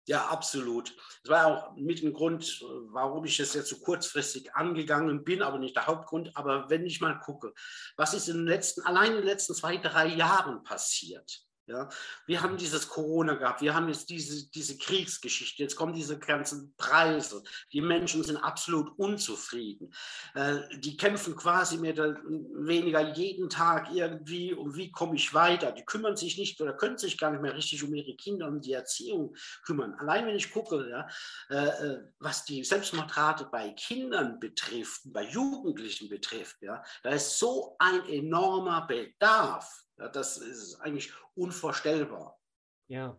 Ja, 0.07 0.27
absolut. 0.27 0.95
Das 1.23 1.31
war 1.31 1.45
auch 1.47 1.75
mit 1.75 2.01
dem 2.01 2.13
Grund, 2.13 2.63
warum 2.91 3.25
ich 3.25 3.39
es 3.39 3.55
jetzt 3.55 3.69
so 3.69 3.77
kurzfristig 3.77 4.53
angegangen 4.53 5.23
bin, 5.23 5.41
aber 5.41 5.57
nicht 5.57 5.75
der 5.75 5.87
Hauptgrund. 5.87 6.31
Aber 6.35 6.69
wenn 6.69 6.85
ich 6.85 7.01
mal 7.01 7.19
gucke, 7.19 7.53
was 7.97 8.13
ist 8.13 8.27
in 8.27 8.37
den 8.37 8.47
letzten, 8.47 8.81
allein 8.81 9.11
in 9.11 9.17
den 9.17 9.25
letzten 9.25 9.55
zwei, 9.55 9.77
drei 9.77 10.07
Jahren 10.07 10.63
passiert, 10.63 11.44
ja, 11.67 11.89
wir 12.27 12.41
haben 12.41 12.57
dieses 12.57 12.87
Corona 12.87 13.33
gehabt, 13.33 13.61
wir 13.61 13.73
haben 13.73 13.87
jetzt 13.87 14.09
diese, 14.09 14.49
diese 14.51 14.77
Kriegsgeschichte, 14.77 15.63
jetzt 15.63 15.75
kommen 15.75 15.93
diese 15.93 16.19
ganzen 16.19 16.75
Preise. 16.77 17.43
Die 17.73 17.81
Menschen 17.81 18.23
sind 18.23 18.37
absolut 18.37 18.97
unzufrieden. 18.99 19.91
Äh, 20.35 20.59
die 20.77 20.95
kämpfen 20.95 21.35
quasi 21.35 21.77
mehr 21.77 21.93
oder 21.93 22.21
weniger 22.23 23.13
jeden 23.15 23.49
Tag 23.49 23.89
irgendwie, 23.91 24.53
um 24.53 24.75
wie 24.75 24.91
komme 24.91 25.15
ich 25.15 25.33
weiter. 25.33 25.71
Die 25.71 25.85
kümmern 25.85 26.15
sich 26.15 26.37
nicht 26.37 26.61
oder 26.61 26.73
können 26.73 26.99
sich 26.99 27.17
gar 27.17 27.31
nicht 27.31 27.41
mehr 27.41 27.55
richtig 27.55 27.83
um 27.83 27.93
ihre 27.95 28.15
Kinder 28.15 28.47
und 28.47 28.63
die 28.63 28.73
Erziehung 28.73 29.35
kümmern. 29.63 29.95
Allein 29.95 30.27
wenn 30.27 30.35
ich 30.35 30.51
gucke, 30.51 30.87
ja, 30.89 31.07
äh, 31.49 31.67
äh 31.67 32.01
was 32.19 32.45
die 32.45 32.63
Selbstmordrate 32.63 33.45
bei 33.51 33.71
Kindern 33.71 34.39
betrifft, 34.39 35.01
bei 35.05 35.23
Jugendlichen 35.23 36.09
betrifft, 36.09 36.61
ja, 36.61 36.83
da 37.01 37.09
ist 37.09 37.39
so 37.39 37.75
ein 37.79 38.07
enormer 38.07 38.85
Bedarf. 38.85 39.84
Ja, 39.97 40.09
das 40.09 40.37
ist 40.37 40.81
eigentlich 40.81 41.13
unvorstellbar. 41.35 42.39
Ja, 42.87 43.17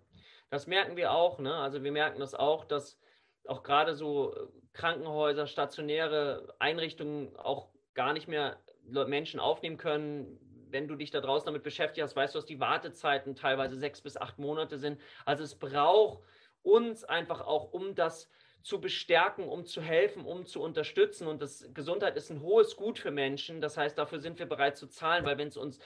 das 0.51 0.67
merken 0.67 0.97
wir 0.97 1.13
auch. 1.13 1.39
Ne? 1.39 1.55
Also 1.55 1.83
wir 1.83 1.93
merken 1.93 2.21
das 2.21 2.35
auch, 2.35 2.65
dass 2.65 2.99
auch 3.47 3.63
gerade 3.63 3.95
so 3.95 4.35
äh, 4.35 4.47
Krankenhäuser, 4.73 5.47
stationäre 5.47 6.55
Einrichtungen 6.59 7.35
auch 7.37 7.69
gar 7.95 8.13
nicht 8.13 8.29
mehr 8.29 8.61
Menschen 8.85 9.41
aufnehmen 9.41 9.79
können. 9.79 10.39
Wenn 10.69 10.87
du 10.87 10.97
dich 10.97 11.11
da 11.11 11.21
draußen 11.21 11.47
damit 11.47 11.63
beschäftigt 11.63 12.05
hast, 12.05 12.15
weißt 12.15 12.35
du, 12.35 12.39
dass 12.39 12.47
die 12.47 12.61
Wartezeiten 12.61 13.35
teilweise 13.35 13.77
sechs 13.77 14.03
bis 14.03 14.17
acht 14.17 14.39
Monate 14.39 14.79
sind. 14.79 15.01
Also 15.25 15.43
es 15.43 15.59
braucht 15.59 16.23
uns 16.63 17.05
einfach 17.05 17.41
auch, 17.41 17.73
um 17.73 17.95
das 17.95 18.29
zu 18.63 18.81
bestärken, 18.81 19.49
um 19.49 19.65
zu 19.65 19.81
helfen, 19.81 20.25
um 20.25 20.45
zu 20.45 20.61
unterstützen. 20.61 21.29
Und 21.29 21.41
das 21.41 21.69
Gesundheit 21.73 22.17
ist 22.17 22.31
ein 22.31 22.43
hohes 22.43 22.77
Gut 22.77 22.99
für 22.99 23.13
Menschen. 23.13 23.61
Das 23.61 23.77
heißt, 23.77 23.97
dafür 23.97 24.19
sind 24.19 24.39
wir 24.39 24.47
bereit 24.47 24.77
zu 24.77 24.89
zahlen, 24.89 25.25
weil 25.25 25.39
wenn 25.39 25.49
es 25.49 25.57
uns 25.57 25.79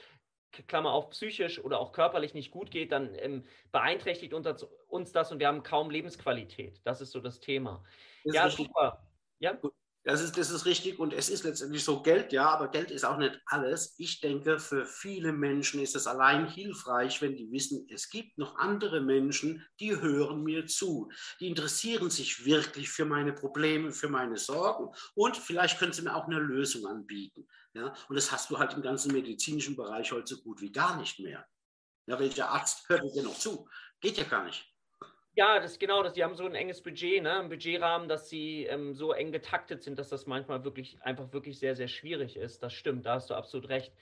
Klammer 0.67 0.93
auf, 0.93 1.11
psychisch 1.11 1.63
oder 1.63 1.79
auch 1.79 1.93
körperlich 1.93 2.35
nicht 2.35 2.51
gut 2.51 2.71
geht, 2.71 2.93
dann 2.93 3.15
ähm, 3.17 3.45
beeinträchtigt 3.73 4.35
uns 4.35 5.13
das 5.13 5.33
und 5.33 5.39
wir 5.39 5.49
haben 5.49 5.63
kaum 5.63 5.91
Lebensqualität. 5.91 6.81
Das 6.85 7.01
ist 7.01 7.13
so 7.13 7.21
das 7.21 7.41
Thema. 7.41 7.85
Das 8.25 8.35
ja, 8.35 8.51
super. 8.51 9.07
Ja? 9.39 9.59
Das 10.03 10.23
ist, 10.23 10.39
das 10.39 10.51
ist 10.51 10.65
richtig 10.65 10.99
und 10.99 11.13
es 11.13 11.29
ist 11.29 11.45
letztendlich 11.45 11.85
so 11.85 12.03
Geld, 12.03 12.33
ja, 12.33 12.49
aber 12.49 12.69
Geld 12.69 12.91
ist 12.91 13.05
auch 13.05 13.19
nicht 13.19 13.39
alles. 13.45 13.95
Ich 13.99 14.21
denke, 14.21 14.59
für 14.59 14.87
viele 14.87 15.31
Menschen 15.31 15.79
ist 15.81 15.95
es 15.95 16.07
allein 16.07 16.49
hilfreich, 16.49 17.21
wenn 17.21 17.37
die 17.37 17.53
wissen, 17.53 17.87
es 17.91 18.09
gibt 18.09 18.39
noch 18.39 18.57
andere 18.57 19.03
Menschen, 19.03 19.67
die 19.79 19.95
hören 19.95 20.43
mir 20.43 20.67
zu. 20.67 21.11
Die 21.39 21.49
interessieren 21.49 22.09
sich 22.09 22.47
wirklich 22.47 22.89
für 22.89 23.05
meine 23.05 23.35
Probleme, 23.35 23.93
für 23.93 24.09
meine 24.09 24.39
Sorgen 24.39 24.89
und 25.15 25.37
vielleicht 25.37 25.79
können 25.79 25.93
sie 25.93 26.03
mir 26.03 26.15
auch 26.15 26.27
eine 26.27 26.39
Lösung 26.39 26.87
anbieten. 26.87 27.47
Ja? 27.75 27.93
Und 28.09 28.17
das 28.17 28.33
hast 28.33 28.49
du 28.51 28.59
halt 28.59 28.73
im 28.73 28.81
ganzen 28.81 29.13
medizinischen 29.13 29.77
Bereich 29.77 30.13
heute 30.13 30.35
so 30.35 30.43
gut 30.43 30.63
wie 30.63 30.73
gar 30.73 30.97
nicht 30.97 31.21
mehr. 31.21 31.47
Ja, 32.07 32.19
welcher 32.19 32.49
Arzt 32.49 32.89
hört 32.89 33.05
dir 33.15 33.23
noch 33.23 33.39
zu? 33.39 33.69
Geht 34.01 34.17
ja 34.17 34.25
gar 34.25 34.45
nicht. 34.45 34.70
Ja, 35.35 35.61
das 35.61 35.79
genau, 35.79 36.03
das, 36.03 36.15
die 36.15 36.25
haben 36.25 36.35
so 36.35 36.45
ein 36.45 36.55
enges 36.55 36.83
Budget, 36.83 37.23
ne, 37.23 37.41
ein 37.41 37.49
Budgetrahmen, 37.49 38.09
dass 38.09 38.29
sie 38.29 38.65
ähm, 38.65 38.95
so 38.95 39.13
eng 39.13 39.31
getaktet 39.31 39.83
sind, 39.83 39.99
dass 39.99 40.09
das 40.09 40.27
manchmal 40.27 40.65
wirklich 40.65 41.01
einfach 41.03 41.33
wirklich 41.33 41.59
sehr, 41.59 41.77
sehr 41.77 41.89
schwierig 41.89 42.37
ist. 42.37 42.63
Das 42.63 42.73
stimmt, 42.73 43.07
da 43.07 43.15
hast 43.15 43.31
du 43.31 43.35
absolut 43.35 43.69
recht. 43.69 43.93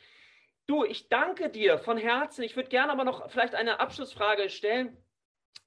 Du, 0.67 0.85
ich 0.85 1.09
danke 1.09 1.51
dir 1.51 1.79
von 1.79 1.99
Herzen. 1.99 2.43
Ich 2.45 2.57
würde 2.57 2.69
gerne 2.71 2.93
aber 2.93 3.05
noch 3.05 3.31
vielleicht 3.31 3.55
eine 3.55 3.79
Abschlussfrage 3.81 4.49
stellen. 4.49 4.97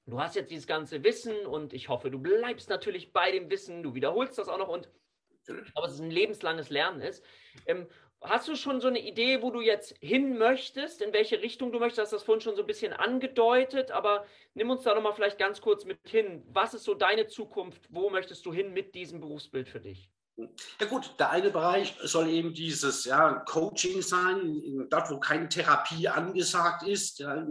Du 0.06 0.20
hast 0.20 0.34
jetzt 0.34 0.50
dieses 0.50 0.66
ganze 0.66 1.04
Wissen 1.04 1.46
und 1.46 1.72
ich 1.72 1.88
hoffe, 1.88 2.10
du 2.10 2.18
bleibst 2.18 2.68
natürlich 2.68 3.12
bei 3.12 3.30
dem 3.30 3.48
Wissen, 3.50 3.82
du 3.84 3.94
wiederholst 3.94 4.38
das 4.38 4.48
auch 4.48 4.58
noch 4.58 4.68
und 4.68 4.90
aber 5.74 5.86
es 5.86 5.94
ist 5.94 6.00
ein 6.00 6.10
lebenslanges 6.10 6.70
Lernen 6.70 7.00
ist. 7.00 7.24
Ähm, 7.66 7.88
hast 8.22 8.48
du 8.48 8.56
schon 8.56 8.80
so 8.80 8.88
eine 8.88 9.00
Idee, 9.00 9.42
wo 9.42 9.50
du 9.50 9.60
jetzt 9.60 9.94
hin 10.00 10.38
möchtest, 10.38 11.02
in 11.02 11.12
welche 11.12 11.42
Richtung 11.42 11.72
du 11.72 11.78
möchtest? 11.78 11.98
Du 11.98 12.02
hast 12.02 12.12
das 12.12 12.22
vorhin 12.22 12.40
schon 12.40 12.56
so 12.56 12.62
ein 12.62 12.66
bisschen 12.66 12.92
angedeutet, 12.92 13.90
aber 13.90 14.26
nimm 14.54 14.70
uns 14.70 14.82
da 14.82 14.94
nochmal 14.94 15.14
vielleicht 15.14 15.38
ganz 15.38 15.60
kurz 15.60 15.84
mit 15.84 15.98
hin. 16.08 16.42
Was 16.48 16.74
ist 16.74 16.84
so 16.84 16.94
deine 16.94 17.26
Zukunft? 17.26 17.88
Wo 17.90 18.10
möchtest 18.10 18.46
du 18.46 18.52
hin 18.52 18.72
mit 18.72 18.94
diesem 18.94 19.20
Berufsbild 19.20 19.68
für 19.68 19.80
dich? 19.80 20.08
Ja 20.36 20.86
gut, 20.86 21.14
der 21.18 21.30
eine 21.30 21.50
Bereich 21.50 21.94
soll 22.02 22.28
eben 22.28 22.54
dieses 22.54 23.04
ja, 23.04 23.34
Coaching 23.46 24.00
sein, 24.00 24.86
dort 24.88 25.10
wo 25.10 25.20
keine 25.20 25.48
Therapie 25.48 26.08
angesagt 26.08 26.84
ist, 26.84 27.18
ja, 27.18 27.46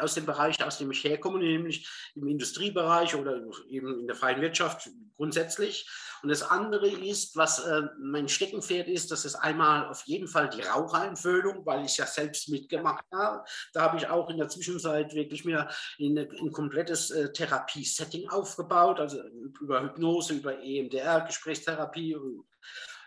aus 0.00 0.14
dem 0.14 0.24
Bereich, 0.24 0.64
aus 0.64 0.78
dem 0.78 0.90
ich 0.90 1.04
herkomme, 1.04 1.38
nämlich 1.38 1.86
im 2.14 2.26
Industriebereich 2.26 3.14
oder 3.14 3.42
eben 3.68 4.00
in 4.00 4.06
der 4.06 4.16
freien 4.16 4.40
Wirtschaft 4.40 4.88
grundsätzlich. 5.16 5.88
Und 6.22 6.30
das 6.30 6.42
andere 6.42 6.88
ist, 6.88 7.36
was 7.36 7.58
äh, 7.58 7.82
mein 8.00 8.28
Steckenpferd 8.28 8.88
ist, 8.88 9.10
das 9.10 9.26
ist 9.26 9.34
einmal 9.34 9.86
auf 9.88 10.04
jeden 10.06 10.26
Fall 10.26 10.48
die 10.48 10.62
Raucheinfüllung, 10.62 11.66
weil 11.66 11.84
ich 11.84 11.98
ja 11.98 12.06
selbst 12.06 12.48
mitgemacht 12.48 13.04
habe. 13.12 13.44
Da 13.74 13.82
habe 13.82 13.98
ich 13.98 14.08
auch 14.08 14.30
in 14.30 14.38
der 14.38 14.48
Zwischenzeit 14.48 15.14
wirklich 15.14 15.44
mir 15.44 15.68
ein, 16.00 16.16
ein 16.16 16.50
komplettes 16.50 17.10
äh, 17.10 17.30
Therapie-Setting 17.30 18.30
aufgebaut, 18.30 19.00
also 19.00 19.22
über 19.60 19.82
Hypnose, 19.82 20.32
über 20.32 20.58
EMDR, 20.62 21.20
Gesprächstherapie 21.20 21.83
und 22.16 22.44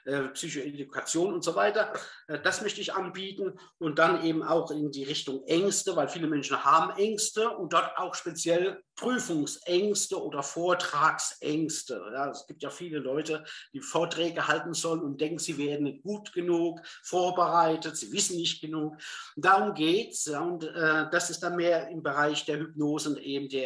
äh, 0.07 0.29
Psychoedukation 0.29 1.33
und 1.33 1.43
so 1.43 1.53
weiter. 1.55 1.91
Äh, 2.27 2.39
das 2.39 2.61
möchte 2.61 2.79
ich 2.79 2.93
anbieten 2.93 3.59
und 3.77 3.99
dann 3.99 4.23
eben 4.23 4.41
auch 4.41 4.71
in 4.71 4.89
die 4.89 5.03
Richtung 5.03 5.43
Ängste, 5.47 5.97
weil 5.97 6.07
viele 6.07 6.27
Menschen 6.27 6.63
haben 6.63 6.97
Ängste 6.97 7.49
und 7.49 7.73
dort 7.73 7.97
auch 7.97 8.15
speziell 8.15 8.81
Prüfungsängste 8.95 10.23
oder 10.23 10.43
Vortragsängste. 10.43 12.01
Ja, 12.13 12.29
es 12.29 12.47
gibt 12.47 12.63
ja 12.63 12.69
viele 12.69 12.99
Leute, 12.99 13.43
die 13.73 13.81
Vorträge 13.81 14.47
halten 14.47 14.73
sollen 14.73 15.01
und 15.01 15.19
denken, 15.19 15.39
sie 15.39 15.57
werden 15.57 15.83
nicht 15.83 16.03
gut 16.03 16.31
genug 16.31 16.79
vorbereitet, 17.03 17.97
sie 17.97 18.13
wissen 18.13 18.37
nicht 18.37 18.61
genug. 18.61 18.95
Darum 19.35 19.73
geht 19.73 20.13
es. 20.13 20.27
Und 20.27 20.63
äh, 20.63 21.09
das 21.11 21.29
ist 21.29 21.43
dann 21.43 21.57
mehr 21.57 21.89
im 21.89 22.01
Bereich 22.01 22.45
der 22.45 22.59
Hypnose 22.59 23.09
und 23.09 23.17
der, 23.51 23.61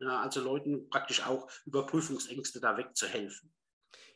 ja, 0.00 0.20
also 0.20 0.42
Leuten 0.42 0.90
praktisch 0.90 1.26
auch 1.26 1.48
über 1.64 1.86
Prüfungsängste 1.86 2.60
da 2.60 2.76
wegzuhelfen. 2.76 3.50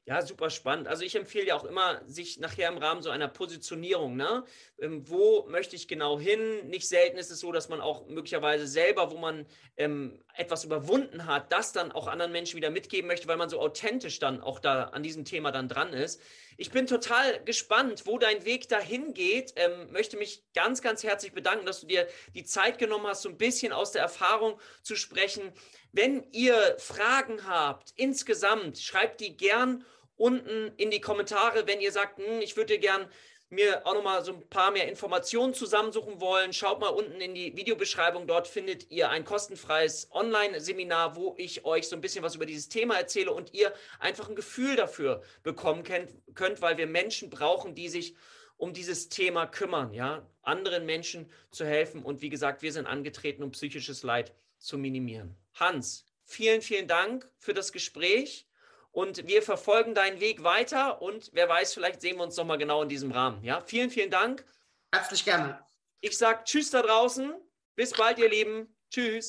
Ja, 0.07 0.23
super 0.23 0.49
spannend. 0.49 0.89
Also 0.89 1.05
ich 1.05 1.15
empfehle 1.15 1.47
ja 1.49 1.55
auch 1.55 1.65
immer, 1.65 2.01
sich 2.07 2.41
nachher 2.41 2.69
im 2.69 2.79
Rahmen 2.79 3.03
so 3.03 3.11
einer 3.11 3.29
Positionierung, 3.29 4.17
ne, 4.17 4.45
ähm, 4.81 5.09
wo 5.09 5.47
möchte 5.47 5.77
ich 5.77 5.89
genau 5.89 6.19
hin? 6.19 6.69
Nicht 6.69 6.89
selten 6.89 7.19
ist 7.19 7.31
es 7.31 7.39
so, 7.39 7.53
dass 7.53 7.69
man 7.69 7.81
auch 7.83 8.07
möglicherweise 8.09 8.67
selber, 8.67 9.11
wo 9.11 9.19
man 9.19 9.47
ähm, 9.77 10.25
etwas 10.35 10.65
überwunden 10.65 11.27
hat, 11.27 11.53
das 11.53 11.73
dann 11.73 11.93
auch 11.93 12.09
anderen 12.09 12.33
Menschen 12.33 12.57
wieder 12.57 12.71
mitgeben 12.71 13.09
möchte, 13.09 13.29
weil 13.29 13.37
man 13.37 13.51
so 13.51 13.61
authentisch 13.61 14.19
dann 14.19 14.43
auch 14.43 14.59
da 14.59 14.85
an 14.85 15.03
diesem 15.03 15.25
Thema 15.27 15.53
dann 15.53 15.69
dran 15.69 15.93
ist. 15.93 16.21
Ich 16.57 16.71
bin 16.71 16.87
total 16.87 17.43
gespannt, 17.45 18.07
wo 18.07 18.19
dein 18.19 18.45
Weg 18.45 18.69
dahin 18.69 19.15
geht. 19.15 19.53
Ähm, 19.57 19.93
möchte 19.93 20.17
mich 20.17 20.45
ganz, 20.55 20.83
ganz 20.83 21.05
herzlich 21.05 21.33
bedanken, 21.33 21.67
dass 21.67 21.81
du 21.83 21.87
dir 21.87 22.07
die 22.35 22.45
Zeit 22.45 22.79
genommen 22.79 23.07
hast, 23.07 23.23
so 23.23 23.29
ein 23.29 23.39
bisschen 23.39 23.73
aus 23.73 23.93
der 23.93 24.03
Erfahrung 24.03 24.59
zu 24.83 24.97
sprechen. 24.97 25.53
Wenn 25.93 26.25
ihr 26.33 26.77
Fragen 26.79 27.47
habt, 27.47 27.93
insgesamt, 27.97 28.79
schreibt 28.79 29.21
die 29.21 29.37
gern 29.37 29.85
unten 30.17 30.73
in 30.77 30.91
die 30.91 31.01
Kommentare, 31.01 31.67
wenn 31.67 31.81
ihr 31.81 31.93
sagt, 31.93 32.19
hm, 32.19 32.41
ich 32.41 32.57
würde 32.57 32.79
gern 32.79 33.09
mir 33.49 33.85
auch 33.85 33.95
noch 33.95 34.05
mal 34.05 34.25
so 34.25 34.33
ein 34.33 34.49
paar 34.49 34.71
mehr 34.71 34.89
Informationen 34.89 35.55
zusammensuchen 35.55 36.21
wollen, 36.21 36.53
schaut 36.53 36.81
mal 36.81 36.89
unten 36.89 37.21
in 37.21 37.35
die 37.35 37.57
Videobeschreibung. 37.57 38.29
Dort 38.29 38.47
findet 38.47 38.91
ihr 38.93 39.11
ein 39.11 39.25
kostenfreies 39.25 40.09
Online-Seminar, 40.13 41.17
wo 41.17 41.35
ich 41.37 41.65
euch 41.65 41.89
so 41.89 41.97
ein 41.97 42.01
bisschen 42.01 42.23
was 42.23 42.37
über 42.37 42.47
dieses 42.47 42.69
Thema 42.69 42.97
erzähle 42.97 43.33
und 43.33 43.53
ihr 43.53 43.73
einfach 43.99 44.29
ein 44.29 44.37
Gefühl 44.37 44.77
dafür 44.77 45.23
bekommen 45.43 45.83
könnt, 45.83 46.63
weil 46.63 46.79
wir 46.79 46.87
Menschen 46.87 47.29
brauchen, 47.29 47.75
die 47.75 47.89
sich 47.89 48.15
um 48.57 48.73
dieses 48.73 49.09
Thema 49.09 49.47
kümmern, 49.47 49.93
ja, 49.95 50.25
anderen 50.43 50.87
Menschen 50.87 51.29
zu 51.51 51.65
helfen. 51.65 52.05
Und 52.05 52.23
wie 52.23 52.29
gesagt, 52.29 52.63
wir 52.63 52.73
sind 52.73 52.87
angetreten, 52.87 53.43
um 53.43 53.51
psychisches 53.51 54.05
Leid 54.05 54.33
zu 54.61 54.79
minimieren. 54.79 55.37
Hans, 55.55 56.07
vielen, 56.25 56.63
vielen 56.63 56.87
Dank 56.87 57.29
für 57.39 57.55
das 57.55 57.73
Gespräch 57.73 58.47
und 58.93 59.27
wir 59.27 59.43
verfolgen 59.43 59.95
deinen 59.95 60.21
Weg 60.21 60.43
weiter 60.43 61.03
und 61.03 61.31
wer 61.33 61.49
weiß, 61.49 61.75
vielleicht 61.75 62.01
sehen 62.01 62.17
wir 62.17 62.25
uns 62.25 62.37
nochmal 62.37 62.59
genau 62.59 62.83
in 62.83 62.89
diesem 62.89 63.11
Rahmen. 63.11 63.43
Ja, 63.43 63.61
vielen, 63.61 63.91
vielen 63.91 64.11
Dank. 64.11 64.45
Herzlich 64.93 65.25
gerne. 65.25 65.65
Ich 66.01 66.17
sage 66.17 66.45
Tschüss 66.45 66.71
da 66.71 66.83
draußen. 66.83 67.35
Bis 67.75 67.93
bald, 67.93 68.19
ihr 68.19 68.29
Lieben. 68.29 68.75
Tschüss. 68.91 69.29